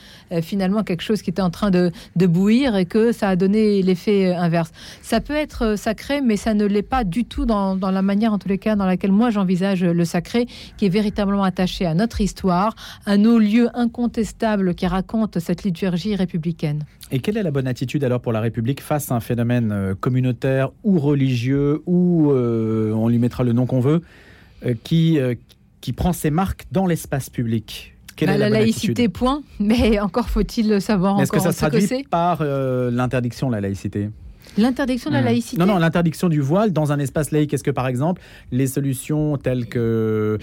finalement 0.42 0.82
quelque 0.82 1.02
chose 1.02 1.22
qui 1.22 1.30
était 1.30 1.42
en 1.42 1.50
train 1.50 1.70
de, 1.70 1.92
bouillir 2.16 2.76
et 2.76 2.86
que 2.86 3.12
ça 3.12 3.28
a 3.28 3.36
donné 3.36 3.82
l'effet 3.82 4.26
euh, 4.26 4.38
inverse. 4.38 4.70
Ça 5.02 5.20
peut 5.20 5.34
être 5.34 5.78
sacré, 5.78 6.20
mais 6.20 6.36
ça 6.36 6.54
ne 6.54 6.64
l'est 6.64 6.82
pas 6.82 7.04
du 7.04 7.24
tout 7.24 7.46
dans, 7.46 7.76
la 7.76 8.02
manière, 8.02 8.32
en 8.32 8.38
tous 8.38 8.48
les 8.48 8.58
cas, 8.58 8.76
dans 8.76 8.86
laquelle 8.86 9.12
moi 9.12 9.30
j'envisage 9.30 9.84
le 9.84 10.04
sacré, 10.04 10.46
qui 10.76 10.86
est 10.86 10.90
véritablement 10.90 11.44
attaché 11.44 11.86
à 11.86 11.94
notre 11.94 12.20
histoire, 12.20 12.74
à 13.06 13.16
nos 13.16 13.38
lieux 13.38 13.68
incontestables 13.74 14.74
qui 14.74 14.86
racontent 14.86 15.38
cette 15.40 15.62
liturgie 15.64 16.16
républicaine. 16.16 16.84
Et 17.12 17.20
quelle 17.20 17.36
est 17.36 17.42
la 17.42 17.52
bonne 17.52 17.68
attitude 17.68 18.02
alors 18.02 18.20
pour 18.20 18.32
la 18.32 18.40
République 18.40 18.80
face 18.80 19.12
à 19.12 19.14
un 19.14 19.20
phénomène 19.20 19.70
euh, 19.72 19.94
communautaire 19.94 20.70
ou 20.82 20.98
religieux, 20.98 21.82
ou 21.86 22.32
euh, 22.32 22.92
on 22.92 23.08
lui 23.08 23.18
mettra 23.18 23.44
le 23.44 23.52
nom 23.52 23.66
qu'on 23.66 23.80
veut, 23.80 24.02
euh, 24.64 24.74
qui, 24.82 25.18
qui 25.80 25.92
prend 25.92 26.12
ses 26.12 26.30
marques 26.30 26.66
dans 26.72 26.86
l'espace 26.86 27.30
public? 27.30 27.95
Quelle 28.16 28.28
bah, 28.28 28.36
la, 28.36 28.48
la 28.48 28.60
laïcité, 28.60 29.08
point. 29.08 29.42
Mais 29.60 30.00
encore 30.00 30.28
faut-il 30.28 30.80
savoir 30.80 31.20
Est-ce 31.20 31.32
que 31.32 31.40
ça 31.40 31.52
se 31.52 31.58
traduit 31.58 32.04
par 32.10 32.42
l'interdiction, 32.42 33.50
la 33.50 33.60
laïcité? 33.60 34.10
L'interdiction 34.58 35.10
de 35.10 35.16
la 35.16 35.22
mmh. 35.22 35.24
laïcité 35.24 35.56
Non, 35.58 35.66
non, 35.66 35.78
l'interdiction 35.78 36.28
du 36.28 36.40
voile 36.40 36.72
dans 36.72 36.92
un 36.92 36.98
espace 36.98 37.30
laïque. 37.30 37.52
Est-ce 37.52 37.64
que, 37.64 37.70
par 37.70 37.86
exemple, 37.86 38.22
les 38.52 38.66
solutions 38.66 39.36
telles 39.36 39.66
que 39.66 40.38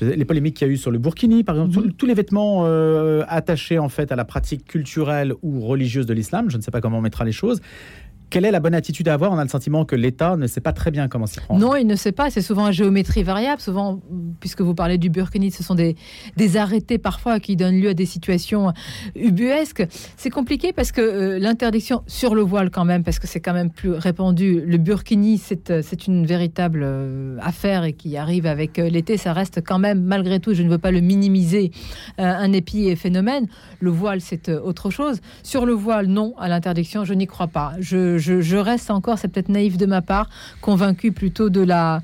les 0.00 0.24
polémiques 0.24 0.56
qu'il 0.56 0.66
y 0.66 0.70
a 0.70 0.72
eu 0.72 0.76
sur 0.76 0.90
le 0.90 0.98
burkini, 0.98 1.44
par 1.44 1.56
exemple, 1.56 1.88
mmh. 1.88 1.92
tous 1.92 2.06
les 2.06 2.14
vêtements 2.14 2.62
euh, 2.64 3.24
attachés 3.28 3.78
en 3.78 3.88
fait 3.88 4.10
à 4.10 4.16
la 4.16 4.24
pratique 4.24 4.64
culturelle 4.64 5.34
ou 5.42 5.60
religieuse 5.60 6.06
de 6.06 6.14
l'islam, 6.14 6.50
je 6.50 6.56
ne 6.56 6.62
sais 6.62 6.70
pas 6.70 6.80
comment 6.80 6.98
on 6.98 7.02
mettra 7.02 7.24
les 7.24 7.32
choses, 7.32 7.60
quelle 8.30 8.44
est 8.44 8.50
la 8.50 8.60
bonne 8.60 8.74
attitude 8.74 9.08
à 9.08 9.14
avoir? 9.14 9.32
On 9.32 9.38
a 9.38 9.42
le 9.42 9.48
sentiment 9.48 9.84
que 9.84 9.96
l'État 9.96 10.36
ne 10.36 10.46
sait 10.46 10.60
pas 10.60 10.72
très 10.72 10.90
bien 10.90 11.08
comment 11.08 11.26
s'y 11.26 11.40
prendre. 11.40 11.60
Non, 11.60 11.76
il 11.76 11.86
ne 11.86 11.96
sait 11.96 12.12
pas. 12.12 12.30
C'est 12.30 12.42
souvent 12.42 12.66
à 12.66 12.72
géométrie 12.72 13.22
variable. 13.22 13.60
Souvent, 13.60 14.00
puisque 14.40 14.60
vous 14.60 14.74
parlez 14.74 14.98
du 14.98 15.10
burkini, 15.10 15.50
ce 15.50 15.62
sont 15.62 15.74
des, 15.74 15.96
des 16.36 16.56
arrêtés 16.56 16.98
parfois 16.98 17.40
qui 17.40 17.56
donnent 17.56 17.80
lieu 17.80 17.90
à 17.90 17.94
des 17.94 18.06
situations 18.06 18.72
ubuesques. 19.14 19.86
C'est 20.16 20.30
compliqué 20.30 20.72
parce 20.72 20.92
que 20.92 21.00
euh, 21.00 21.38
l'interdiction 21.38 22.02
sur 22.06 22.34
le 22.34 22.42
voile 22.42 22.70
quand 22.70 22.84
même, 22.84 23.04
parce 23.04 23.18
que 23.18 23.26
c'est 23.26 23.40
quand 23.40 23.54
même 23.54 23.70
plus 23.70 23.92
répandu. 23.92 24.62
Le 24.66 24.78
burkini, 24.78 25.38
c'est 25.38 25.70
euh, 25.70 25.82
une 26.06 26.26
véritable 26.26 26.82
euh, 26.82 27.38
affaire 27.40 27.84
et 27.84 27.92
qui 27.92 28.16
arrive 28.16 28.46
avec 28.46 28.76
l'été. 28.76 29.16
Ça 29.16 29.32
reste 29.32 29.62
quand 29.64 29.78
même, 29.78 30.02
malgré 30.02 30.40
tout, 30.40 30.54
je 30.54 30.62
ne 30.62 30.68
veux 30.68 30.78
pas 30.78 30.90
le 30.90 31.00
minimiser, 31.00 31.70
un 32.18 32.52
épiphénomène. 32.52 33.46
Le 33.80 33.90
voile, 33.90 34.20
c'est 34.20 34.48
autre 34.48 34.90
chose. 34.90 35.20
Sur 35.42 35.66
le 35.66 35.72
voile, 35.72 36.06
non, 36.06 36.34
à 36.38 36.48
l'interdiction, 36.48 37.04
je 37.04 37.14
n'y 37.14 37.26
crois 37.26 37.48
pas. 37.48 37.72
Je, 37.80 38.17
je, 38.18 38.56
reste 38.56 38.90
encore, 38.90 39.18
c'est 39.18 39.28
peut-être 39.28 39.48
naïf 39.48 39.76
de 39.76 39.86
ma 39.86 40.02
part, 40.02 40.28
convaincu 40.60 41.12
plutôt 41.12 41.50
de 41.50 41.60
la 41.60 42.02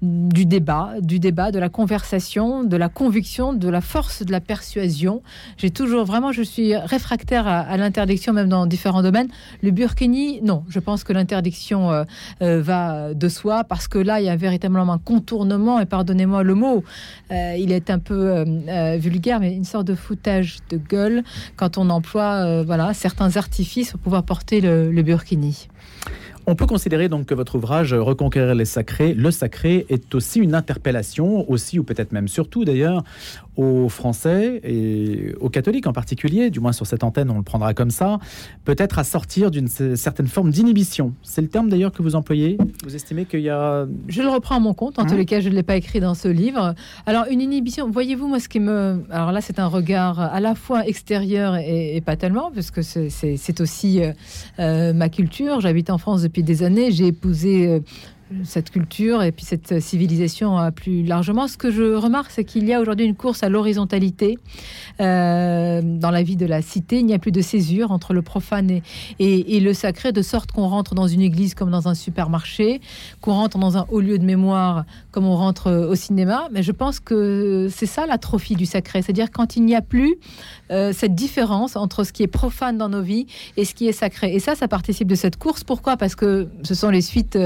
du 0.00 0.46
débat, 0.46 0.94
du 1.00 1.18
débat, 1.18 1.50
de 1.50 1.58
la 1.58 1.68
conversation, 1.68 2.62
de 2.62 2.76
la 2.76 2.88
conviction, 2.88 3.52
de 3.52 3.68
la 3.68 3.80
force 3.80 4.22
de 4.22 4.30
la 4.30 4.40
persuasion. 4.40 5.22
J'ai 5.56 5.70
toujours 5.70 6.04
vraiment, 6.04 6.30
je 6.30 6.42
suis 6.42 6.76
réfractaire 6.76 7.48
à, 7.48 7.76
l'interdiction, 7.76 8.32
même 8.32 8.48
dans 8.48 8.66
différents 8.66 9.02
domaines. 9.02 9.28
Le 9.62 9.70
burkini, 9.70 10.40
non, 10.42 10.64
je 10.68 10.78
pense 10.78 11.02
que 11.02 11.12
l'interdiction 11.12 11.90
euh, 11.90 12.04
euh, 12.42 12.62
va 12.62 13.12
de 13.14 13.28
soi 13.28 13.64
parce 13.64 13.88
que 13.88 13.98
là, 13.98 14.20
il 14.20 14.26
y 14.26 14.28
a 14.28 14.36
véritablement 14.36 14.92
un 14.92 14.98
contournement, 14.98 15.80
et 15.80 15.86
pardonnez-moi 15.86 16.42
le 16.44 16.54
mot, 16.54 16.84
euh, 17.32 17.56
il 17.58 17.72
est 17.72 17.90
un 17.90 17.98
peu 17.98 18.44
vulgaire, 18.98 19.40
mais 19.40 19.54
une 19.54 19.64
sorte 19.64 19.86
de 19.86 19.94
foutage 19.94 20.58
de 20.70 20.76
gueule 20.76 21.24
quand 21.56 21.78
on 21.78 21.90
emploie 21.90 22.62
voilà, 22.62 22.94
certains 22.94 23.36
artifices 23.36 23.92
pour 23.92 24.00
pouvoir 24.00 24.22
porter 24.22 24.60
le, 24.60 24.90
le 24.90 25.02
burkini. 25.02 25.68
On 26.50 26.54
peut 26.54 26.64
considérer 26.64 27.10
donc 27.10 27.26
que 27.26 27.34
votre 27.34 27.56
ouvrage 27.56 27.92
Reconquérir 27.92 28.54
les 28.54 28.64
sacrés, 28.64 29.12
le 29.12 29.30
sacré, 29.30 29.84
est 29.90 30.14
aussi 30.14 30.40
une 30.40 30.54
interpellation, 30.54 31.48
aussi 31.50 31.78
ou 31.78 31.84
peut-être 31.84 32.10
même 32.10 32.26
surtout 32.26 32.64
d'ailleurs, 32.64 33.04
aux 33.58 33.88
Français 33.88 34.60
et 34.62 35.34
aux 35.40 35.50
catholiques 35.50 35.88
en 35.88 35.92
particulier, 35.92 36.48
du 36.48 36.60
moins 36.60 36.72
sur 36.72 36.86
cette 36.86 37.02
antenne 37.02 37.30
on 37.30 37.36
le 37.36 37.42
prendra 37.42 37.74
comme 37.74 37.90
ça, 37.90 38.18
peut-être 38.64 38.98
à 38.98 39.04
sortir 39.04 39.50
d'une 39.50 39.66
certaine 39.68 40.28
forme 40.28 40.50
d'inhibition. 40.50 41.12
C'est 41.22 41.42
le 41.42 41.48
terme 41.48 41.68
d'ailleurs 41.68 41.92
que 41.92 42.02
vous 42.02 42.14
employez 42.14 42.56
Vous 42.84 42.94
estimez 42.94 43.24
qu'il 43.24 43.40
y 43.40 43.50
a... 43.50 43.86
Je 44.06 44.22
le 44.22 44.28
reprends 44.28 44.56
à 44.56 44.60
mon 44.60 44.74
compte, 44.74 45.00
en 45.00 45.04
tous 45.04 45.14
hein 45.14 45.16
les 45.16 45.26
cas 45.26 45.40
je 45.40 45.48
ne 45.48 45.54
l'ai 45.54 45.64
pas 45.64 45.76
écrit 45.76 45.98
dans 45.98 46.14
ce 46.14 46.28
livre. 46.28 46.74
Alors 47.04 47.24
une 47.28 47.40
inhibition, 47.40 47.90
voyez-vous 47.90 48.28
moi 48.28 48.38
ce 48.38 48.48
qui 48.48 48.60
me... 48.60 49.04
Alors 49.10 49.32
là 49.32 49.40
c'est 49.40 49.58
un 49.58 49.66
regard 49.66 50.20
à 50.20 50.38
la 50.38 50.54
fois 50.54 50.86
extérieur 50.86 51.56
et, 51.56 52.00
pas 52.00 52.16
tellement, 52.16 52.52
parce 52.54 52.70
que 52.70 52.82
c'est 52.82 53.60
aussi 53.60 54.02
euh, 54.02 54.12
euh, 54.60 54.92
ma 54.92 55.08
culture. 55.08 55.60
J'habite 55.60 55.90
en 55.90 55.98
France 55.98 56.22
depuis 56.22 56.44
des 56.44 56.62
années. 56.62 56.92
J'ai 56.92 57.08
épousé 57.08 57.66
euh, 57.66 57.80
cette 58.44 58.70
culture 58.70 59.22
et 59.22 59.32
puis 59.32 59.44
cette 59.44 59.80
civilisation 59.80 60.58
euh, 60.58 60.70
plus 60.70 61.02
largement. 61.02 61.48
Ce 61.48 61.56
que 61.56 61.70
je 61.70 61.94
remarque, 61.94 62.30
c'est 62.30 62.44
qu'il 62.44 62.66
y 62.66 62.74
a 62.74 62.80
aujourd'hui 62.80 63.06
une 63.06 63.14
course 63.14 63.42
à 63.42 63.48
l'horizontalité 63.48 64.38
euh, 65.00 65.80
dans 65.82 66.10
la 66.10 66.22
vie 66.22 66.36
de 66.36 66.46
la 66.46 66.62
cité. 66.62 66.98
Il 66.98 67.06
n'y 67.06 67.14
a 67.14 67.18
plus 67.18 67.32
de 67.32 67.40
césure 67.40 67.90
entre 67.90 68.12
le 68.12 68.22
profane 68.22 68.80
et, 69.18 69.60
le 69.60 69.72
sacré, 69.72 70.12
de 70.12 70.22
sorte 70.22 70.52
qu'on 70.52 70.68
rentre 70.68 70.94
dans 70.94 71.08
une 71.08 71.22
église 71.22 71.54
comme 71.54 71.70
dans 71.70 71.88
un 71.88 71.94
supermarché, 71.94 72.80
qu'on 73.20 73.32
rentre 73.32 73.58
dans 73.58 73.76
un 73.78 73.86
haut 73.90 74.00
lieu 74.00 74.18
de 74.18 74.24
mémoire 74.24 74.84
comme 75.10 75.24
on 75.24 75.36
rentre 75.36 75.70
au 75.70 75.94
cinéma. 75.94 76.48
Mais 76.52 76.62
je 76.62 76.72
pense 76.72 77.00
que 77.00 77.68
c'est 77.70 77.86
ça 77.86 78.06
l'atrophie 78.06 78.56
du 78.56 78.66
sacré, 78.66 79.02
c'est-à-dire 79.02 79.30
quand 79.30 79.56
il 79.56 79.64
n'y 79.64 79.74
a 79.74 79.82
plus 79.82 80.16
euh, 80.70 80.92
cette 80.92 81.14
différence 81.14 81.76
entre 81.76 82.04
ce 82.04 82.12
qui 82.12 82.22
est 82.22 82.28
profane 82.28 82.76
dans 82.78 82.88
nos 82.88 83.02
vies 83.02 83.26
et 83.56 83.64
ce 83.64 83.74
qui 83.74 83.88
est 83.88 83.92
sacré. 83.92 84.34
Et 84.34 84.38
ça, 84.38 84.54
ça 84.54 84.68
participe 84.68 85.08
de 85.08 85.14
cette 85.14 85.36
course. 85.36 85.64
Pourquoi? 85.64 85.96
Parce 85.96 86.14
que 86.14 86.48
ce 86.62 86.74
sont 86.74 86.90
les 86.90 87.02
suites 87.02 87.38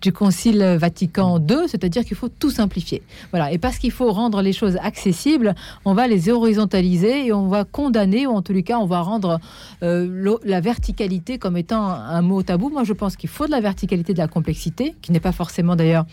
du 0.00 0.12
Concile 0.18 0.76
Vatican 0.80 1.38
II, 1.38 1.68
c'est-à-dire 1.68 2.04
qu'il 2.04 2.16
faut 2.16 2.28
tout 2.28 2.50
simplifier. 2.50 3.02
Voilà. 3.30 3.52
Et 3.52 3.58
parce 3.58 3.78
qu'il 3.78 3.92
faut 3.92 4.10
rendre 4.10 4.42
les 4.42 4.52
choses 4.52 4.76
accessibles, 4.82 5.54
on 5.84 5.94
va 5.94 6.08
les 6.08 6.28
horizontaliser 6.28 7.26
et 7.26 7.32
on 7.32 7.46
va 7.46 7.62
condamner, 7.62 8.26
ou 8.26 8.32
en 8.32 8.42
tous 8.42 8.52
les 8.52 8.64
cas, 8.64 8.78
on 8.78 8.86
va 8.86 9.00
rendre 9.00 9.38
euh, 9.84 10.36
la 10.42 10.60
verticalité 10.60 11.38
comme 11.38 11.56
étant 11.56 11.84
un 11.86 12.20
mot 12.20 12.42
tabou. 12.42 12.68
Moi, 12.68 12.82
je 12.82 12.94
pense 12.94 13.14
qu'il 13.14 13.28
faut 13.28 13.46
de 13.46 13.52
la 13.52 13.60
verticalité, 13.60 14.12
de 14.12 14.18
la 14.18 14.26
complexité, 14.26 14.96
qui 15.02 15.12
n'est 15.12 15.20
pas 15.20 15.30
forcément 15.30 15.76
d'ailleurs 15.76 16.04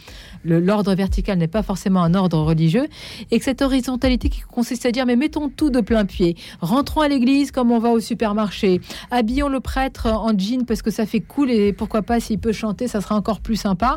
l'ordre 0.45 0.93
vertical 0.93 1.37
n'est 1.37 1.47
pas 1.47 1.63
forcément 1.63 2.03
un 2.03 2.13
ordre 2.13 2.39
religieux, 2.39 2.87
et 3.31 3.39
que 3.39 3.43
cette 3.43 3.61
horizontalité 3.61 4.29
qui 4.29 4.41
consiste 4.41 4.85
à 4.85 4.91
dire 4.91 5.05
mais 5.05 5.15
mettons 5.15 5.49
tout 5.49 5.69
de 5.69 5.81
plein 5.81 6.05
pied, 6.05 6.35
rentrons 6.61 7.01
à 7.01 7.07
l'église 7.07 7.51
comme 7.51 7.71
on 7.71 7.79
va 7.79 7.89
au 7.89 7.99
supermarché, 7.99 8.81
habillons 9.11 9.49
le 9.49 9.59
prêtre 9.59 10.07
en 10.07 10.37
jean 10.37 10.65
parce 10.65 10.81
que 10.81 10.91
ça 10.91 11.05
fait 11.05 11.21
cool 11.21 11.49
et 11.49 11.73
pourquoi 11.73 12.01
pas 12.01 12.19
s'il 12.19 12.39
peut 12.39 12.53
chanter, 12.53 12.87
ça 12.87 13.01
sera 13.01 13.15
encore 13.15 13.39
plus 13.39 13.55
sympa. 13.55 13.94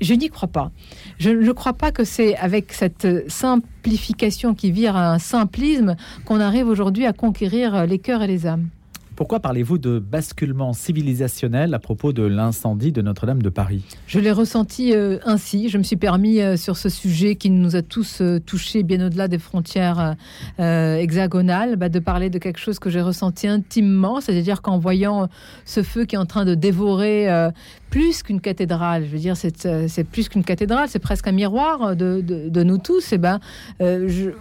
Je 0.00 0.14
n'y 0.14 0.28
crois 0.28 0.48
pas. 0.48 0.70
Je 1.18 1.30
ne 1.30 1.52
crois 1.52 1.74
pas 1.74 1.92
que 1.92 2.04
c'est 2.04 2.36
avec 2.36 2.72
cette 2.72 3.28
simplification 3.28 4.54
qui 4.54 4.70
vire 4.70 4.96
à 4.96 5.12
un 5.12 5.18
simplisme 5.18 5.96
qu'on 6.24 6.40
arrive 6.40 6.68
aujourd'hui 6.68 7.06
à 7.06 7.12
conquérir 7.12 7.86
les 7.86 7.98
cœurs 7.98 8.22
et 8.22 8.26
les 8.26 8.46
âmes. 8.46 8.68
Pourquoi 9.16 9.38
parlez-vous 9.38 9.78
de 9.78 10.00
basculement 10.00 10.72
civilisationnel 10.72 11.72
à 11.72 11.78
propos 11.78 12.12
de 12.12 12.24
l'incendie 12.24 12.90
de 12.90 13.00
Notre-Dame 13.00 13.42
de 13.42 13.48
Paris? 13.48 13.84
Je 14.08 14.18
l'ai 14.18 14.32
ressenti 14.32 14.92
euh, 14.92 15.18
ainsi. 15.24 15.68
Je 15.68 15.78
me 15.78 15.84
suis 15.84 15.96
permis 15.96 16.40
euh, 16.40 16.56
sur 16.56 16.76
ce 16.76 16.88
sujet 16.88 17.36
qui 17.36 17.50
nous 17.50 17.76
a 17.76 17.82
tous 17.82 18.20
euh, 18.20 18.40
touchés 18.40 18.82
bien 18.82 19.06
au-delà 19.06 19.28
des 19.28 19.38
frontières 19.38 20.16
hexagonales, 20.58 21.76
bah, 21.76 21.88
de 21.88 21.98
parler 22.00 22.28
de 22.28 22.38
quelque 22.38 22.58
chose 22.58 22.78
que 22.78 22.90
j'ai 22.90 23.00
ressenti 23.00 23.46
intimement, 23.46 24.20
c'est-à-dire 24.20 24.62
qu'en 24.62 24.78
voyant 24.78 25.28
ce 25.64 25.82
feu 25.82 26.04
qui 26.06 26.16
est 26.16 26.18
en 26.18 26.26
train 26.26 26.44
de 26.44 26.54
dévorer 26.54 27.28
plus 27.94 28.24
qu'une 28.24 28.40
cathédrale. 28.40 29.04
Je 29.04 29.10
veux 29.10 29.20
dire, 29.20 29.36
c'est 29.36 29.66
euh, 29.66 29.86
plus 30.10 30.28
qu'une 30.28 30.42
cathédrale, 30.42 30.88
c'est 30.88 30.98
presque 30.98 31.28
un 31.28 31.32
miroir 31.32 31.94
de, 31.94 32.62
nous 32.64 32.78
tous. 32.78 33.12
Et 33.12 33.14
eh 33.14 33.18
ben, 33.18 33.38
euh, 33.80 34.32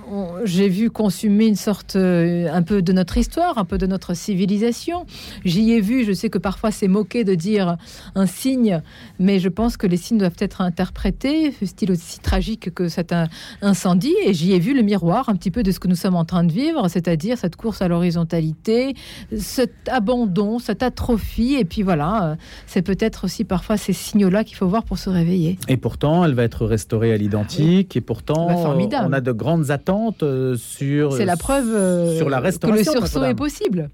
j'ai 0.43 0.67
vu 0.67 0.89
consumer 0.89 1.45
une 1.45 1.55
sorte 1.55 1.95
euh, 1.95 2.51
un 2.51 2.63
peu 2.63 2.81
de 2.81 2.91
notre 2.93 3.15
histoire, 3.15 3.59
un 3.59 3.65
peu 3.65 3.77
de 3.77 3.85
notre 3.85 4.15
civilisation. 4.15 5.05
J'y 5.45 5.71
ai 5.73 5.81
vu. 5.81 6.03
Je 6.03 6.13
sais 6.13 6.31
que 6.31 6.39
parfois 6.39 6.71
c'est 6.71 6.87
moqué 6.87 7.23
de 7.23 7.35
dire 7.35 7.77
un 8.15 8.25
signe, 8.25 8.81
mais 9.19 9.37
je 9.37 9.49
pense 9.49 9.77
que 9.77 9.85
les 9.85 9.97
signes 9.97 10.17
doivent 10.17 10.39
être 10.39 10.61
interprétés, 10.61 11.53
style 11.63 11.91
aussi 11.91 12.21
tragique 12.21 12.73
que 12.73 12.87
cet 12.87 13.13
incendie. 13.61 14.15
Et 14.25 14.33
j'y 14.33 14.53
ai 14.53 14.59
vu 14.59 14.73
le 14.73 14.81
miroir 14.81 15.29
un 15.29 15.35
petit 15.35 15.51
peu 15.51 15.61
de 15.61 15.71
ce 15.71 15.79
que 15.79 15.87
nous 15.87 15.95
sommes 15.95 16.15
en 16.15 16.25
train 16.25 16.43
de 16.43 16.51
vivre, 16.51 16.87
c'est-à-dire 16.87 17.37
cette 17.37 17.55
course 17.55 17.83
à 17.83 17.87
l'horizontalité, 17.87 18.95
cet 19.37 19.73
abandon, 19.89 20.57
cette 20.57 20.81
atrophie. 20.81 21.53
Et 21.53 21.65
puis 21.65 21.83
voilà, 21.83 22.35
c'est 22.65 22.81
peut-être 22.81 23.25
aussi 23.25 23.42
parfois 23.43 23.77
ces 23.77 23.93
signaux-là 23.93 24.43
qu'il 24.43 24.55
faut 24.55 24.67
voir 24.67 24.83
pour 24.83 24.97
se 24.97 25.09
réveiller. 25.09 25.57
Et 25.67 25.77
pourtant, 25.77 26.25
elle 26.25 26.33
va 26.33 26.43
être 26.43 26.65
restaurée 26.65 27.13
à 27.13 27.17
l'identique. 27.17 27.95
Et 27.95 28.01
pourtant, 28.01 28.47
bah, 28.47 29.03
on 29.05 29.13
a 29.13 29.21
de 29.21 29.31
grandes 29.31 29.71
attentes 29.71 30.23
euh, 30.23 30.55
sur. 30.55 31.13
C'est 31.13 31.25
la 31.25 31.37
preuve 31.37 31.69
euh, 31.69 32.17
sur 32.17 32.29
la 32.29 32.39
restauration. 32.39 32.83
Que 32.83 32.89
le 32.89 33.05
sursaut 33.05 33.25
est 33.25 33.35
possible. 33.35 33.89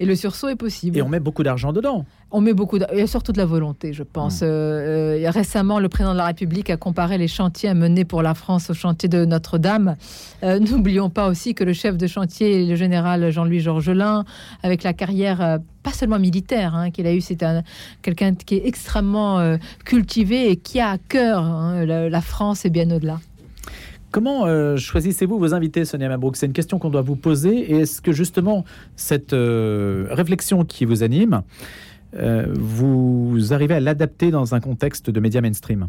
Et 0.00 0.06
le 0.06 0.14
sursaut 0.16 0.48
est 0.48 0.56
possible. 0.56 0.98
Et 0.98 1.02
on 1.02 1.08
met 1.08 1.20
beaucoup 1.20 1.42
d'argent 1.42 1.72
dedans. 1.72 2.04
On 2.30 2.40
met 2.40 2.52
beaucoup, 2.52 2.76
il 2.76 2.98
y 2.98 3.00
a 3.00 3.06
surtout 3.06 3.32
de 3.32 3.38
la 3.38 3.44
volonté, 3.44 3.92
je 3.92 4.02
pense. 4.02 4.42
Mmh. 4.42 4.46
Euh, 4.46 5.30
récemment, 5.30 5.78
le 5.78 5.88
président 5.88 6.12
de 6.12 6.18
la 6.18 6.26
République 6.26 6.68
a 6.68 6.76
comparé 6.76 7.16
les 7.16 7.28
chantiers 7.28 7.68
à 7.68 7.74
mener 7.74 8.04
pour 8.04 8.22
la 8.22 8.34
France 8.34 8.70
au 8.70 8.74
chantier 8.74 9.08
de 9.08 9.24
Notre-Dame. 9.24 9.96
Euh, 10.42 10.58
n'oublions 10.70 11.10
pas 11.10 11.28
aussi 11.28 11.54
que 11.54 11.62
le 11.62 11.72
chef 11.72 11.96
de 11.96 12.06
chantier, 12.06 12.66
le 12.66 12.74
général 12.74 13.30
Jean-Louis 13.30 13.60
Georgelin, 13.60 14.24
avec 14.62 14.82
la 14.82 14.92
carrière 14.92 15.40
euh, 15.40 15.58
pas 15.84 15.92
seulement 15.92 16.18
militaire 16.18 16.74
hein, 16.74 16.90
qu'il 16.90 17.06
a 17.06 17.14
eu, 17.14 17.20
c'est 17.20 17.44
quelqu'un 18.02 18.34
qui 18.34 18.56
est 18.56 18.66
extrêmement 18.66 19.58
cultivé 19.84 20.50
et 20.50 20.56
qui 20.56 20.80
a 20.80 20.92
à 20.92 20.98
cœur 20.98 21.44
hein, 21.44 21.84
la, 21.84 22.20
France 22.22 22.64
et 22.64 22.70
bien 22.70 22.90
au-delà. 22.90 23.20
Comment 24.14 24.76
choisissez-vous 24.76 25.40
vos 25.40 25.54
invités, 25.54 25.84
Sonia 25.84 26.08
Mabrouk? 26.08 26.36
C'est 26.36 26.46
une 26.46 26.52
question 26.52 26.78
qu'on 26.78 26.88
doit 26.88 27.02
vous 27.02 27.16
poser. 27.16 27.72
Et 27.72 27.78
est-ce 27.80 28.00
que 28.00 28.12
justement 28.12 28.64
cette 28.94 29.32
réflexion 29.32 30.64
qui 30.64 30.84
vous 30.84 31.02
anime, 31.02 31.42
euh, 32.16 32.46
vous 32.54 33.52
arrivez 33.52 33.74
à 33.74 33.80
l'adapter 33.80 34.30
dans 34.30 34.54
un 34.54 34.60
contexte 34.60 35.10
de 35.10 35.18
médias 35.18 35.40
mainstream? 35.40 35.88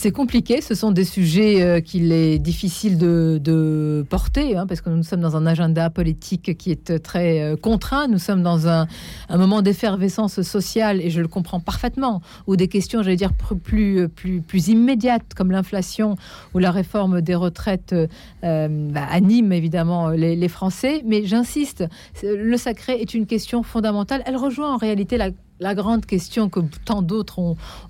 C'est 0.00 0.12
compliqué, 0.12 0.62
ce 0.62 0.74
sont 0.74 0.92
des 0.92 1.04
sujets 1.04 1.60
euh, 1.60 1.80
qu'il 1.82 2.10
est 2.10 2.38
difficile 2.38 2.96
de, 2.96 4.02
porter, 4.08 4.56
hein, 4.56 4.66
parce 4.66 4.80
que 4.80 4.88
nous 4.88 5.02
sommes 5.02 5.20
dans 5.20 5.36
un 5.36 5.44
agenda 5.46 5.90
politique 5.90 6.56
qui 6.56 6.70
est 6.70 7.02
très 7.02 7.42
euh, 7.42 7.56
contraint, 7.56 8.08
nous 8.08 8.18
sommes 8.18 8.42
dans 8.42 8.66
un, 8.66 8.86
moment 9.28 9.60
d'effervescence 9.60 10.40
sociale, 10.40 11.02
et 11.02 11.10
je 11.10 11.20
le 11.20 11.28
comprends 11.28 11.60
parfaitement, 11.60 12.22
où 12.46 12.56
des 12.56 12.66
questions, 12.66 13.02
j'allais 13.02 13.16
dire, 13.16 13.34
plus, 13.34 14.08
plus, 14.08 14.68
immédiates, 14.68 15.34
comme 15.36 15.50
l'inflation 15.50 16.16
ou 16.54 16.58
la 16.60 16.70
réforme 16.70 17.20
des 17.20 17.34
retraites, 17.34 17.94
bah, 18.42 19.06
animent 19.10 19.52
évidemment 19.52 20.08
les, 20.08 20.34
les 20.34 20.48
Français. 20.48 21.02
Mais 21.04 21.26
j'insiste, 21.26 21.84
le 22.22 22.56
sacré 22.56 22.94
est 22.94 23.12
une 23.12 23.26
question 23.26 23.62
fondamentale, 23.62 24.22
elle 24.24 24.36
rejoint 24.36 24.72
en 24.72 24.78
réalité 24.78 25.18
la 25.18 25.30
la 25.60 25.74
grande 25.74 26.06
question 26.06 26.48
que 26.48 26.60
tant 26.84 27.02
d'autres 27.02 27.38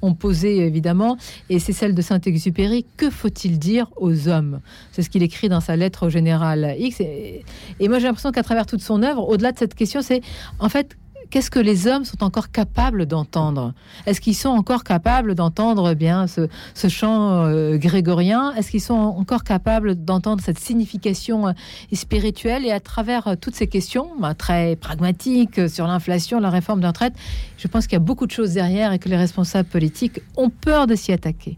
ont, 0.03 0.15
posée, 0.15 0.59
évidemment, 0.59 1.17
et 1.49 1.59
c'est 1.59 1.73
celle 1.73 1.95
de 1.95 2.03
Saint-Exupéry. 2.03 2.85
Que 2.97 3.11
faut-il 3.11 3.59
dire 3.59 3.87
aux 3.97 4.29
hommes? 4.29 4.61
C'est 4.93 5.03
ce 5.03 5.11
qu'il 5.11 5.23
écrit 5.23 5.49
dans 5.49 5.61
sa 5.61 5.77
lettre 5.77 6.07
au 6.07 6.11
général 6.11 6.75
X. 6.79 7.01
Et, 7.01 7.45
et 7.79 7.89
moi, 7.89 7.99
j'ai 7.99 8.07
l'impression 8.07 8.33
qu'à 8.33 8.43
travers 8.43 8.67
toute 8.67 8.83
son 8.83 9.03
œuvre, 9.03 9.27
au-delà 9.29 9.53
de 9.53 9.59
cette 9.59 9.75
question, 9.75 10.03
c'est 10.03 10.21
en 10.59 10.69
fait 10.69 10.97
qu'est-ce 11.31 11.51
que 11.51 11.59
les 11.59 11.87
hommes 11.87 12.05
sont 12.05 12.23
encore 12.23 12.51
capables 12.51 13.07
d'entendre? 13.07 13.73
Est-ce 14.07 14.21
qu'ils 14.21 14.35
sont 14.35 14.49
encore 14.49 14.85
capables 14.85 15.35
d'entendre 15.35 15.95
bien 15.95 16.27
ce, 16.27 16.49
chant 16.89 17.45
euh, 17.45 17.77
grégorien? 17.77 18.53
Est-ce 18.55 18.71
qu'ils 18.71 18.81
sont 18.81 18.95
encore 18.95 19.45
capables 19.45 19.95
d'entendre 19.95 20.43
cette 20.45 20.59
signification 20.59 21.49
euh, 21.49 21.53
spirituelle? 21.93 22.67
Et 22.67 22.73
à 22.73 22.81
travers 22.81 23.29
euh, 23.29 23.35
toutes 23.41 23.55
ces 23.55 23.69
questions, 23.69 24.09
bah, 24.21 24.35
très 24.35 24.77
pragmatiques 24.77 25.69
sur 25.69 25.87
l'inflation, 25.87 26.41
la 26.41 26.51
réforme 26.51 26.81
d'un 26.81 26.93
traite, 26.93 27.15
je 27.57 27.69
pense 27.69 27.87
qu'il 27.87 27.95
y 27.95 27.97
a 27.97 28.01
beaucoup 28.01 28.27
de 28.27 28.33
choses 28.33 28.55
derrière 28.55 28.93
et 28.93 28.99
que 28.99 29.09
les 29.09 29.17
responsables 29.17 29.69
politiques 29.69 30.21
ont 30.37 30.51
peur 30.51 30.87
de 30.87 30.95
s'y 30.95 31.13
attaquer. 31.13 31.57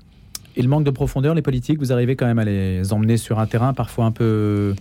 Il 0.55 0.69
manque 0.69 0.85
de 0.85 0.91
profondeur, 0.91 1.35
les 1.35 1.41
politiques, 1.41 1.79
vous 1.79 1.93
arrivez 1.93 2.15
quand 2.15 2.27
même 2.27 2.39
à 2.39 2.45
les 2.45 2.93
emmener 2.93 3.17
sur 3.17 3.39
un 3.39 3.47
terrain 3.47 3.73
parfois 3.73 4.05
un 4.05 4.11
peu 4.13 4.75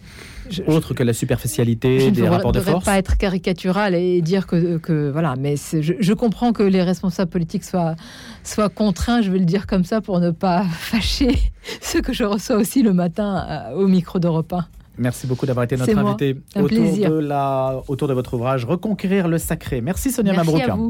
autre 0.68 0.94
que 0.94 1.04
la 1.04 1.14
superficialité 1.14 2.12
des 2.12 2.28
rapports 2.28 2.52
de 2.52 2.60
force. 2.60 2.86
Je 2.86 2.90
ne 2.90 2.94
pas 2.94 2.98
être 2.98 3.18
caricatural 3.18 3.96
et 3.96 4.22
dire 4.22 4.48
que, 4.48 5.10
voilà, 5.12 5.36
mais 5.38 5.56
je, 5.58 6.14
comprends 6.14 6.54
que 6.54 6.64
les 6.64 6.84
responsables 6.84 7.32
politiques 7.32 7.64
soient, 7.64 7.96
soient 8.44 8.70
contraints, 8.70 9.22
je 9.22 9.32
vais 9.32 9.40
le 9.40 9.46
dire 9.46 9.68
comme 9.68 9.84
ça, 9.84 10.02
pour 10.02 10.20
ne 10.20 10.32
pas 10.32 10.64
fâcher 10.72 11.38
ce 11.82 11.98
que 11.98 12.14
je 12.14 12.24
reçois 12.24 12.58
aussi 12.58 12.84
le 12.84 12.94
matin 12.94 13.46
euh, 13.50 13.76
au 13.76 13.88
micro 13.88 14.20
d'Europe 14.20 14.54
1. 14.54 14.66
Merci 14.98 15.26
beaucoup 15.26 15.46
d'avoir 15.46 15.64
été 15.64 15.78
notre 15.78 15.98
invité 15.98 16.38
autour 16.56 16.70
de, 16.70 17.20
la, 17.20 17.82
autour 17.88 18.08
de 18.08 18.14
votre 18.14 18.34
ouvrage 18.34 18.66
Reconquérir 18.66 19.28
le 19.28 19.38
sacré. 19.38 19.82
Merci 19.82 20.12
Sonia 20.12 20.34
Mabrouk. 20.34 20.62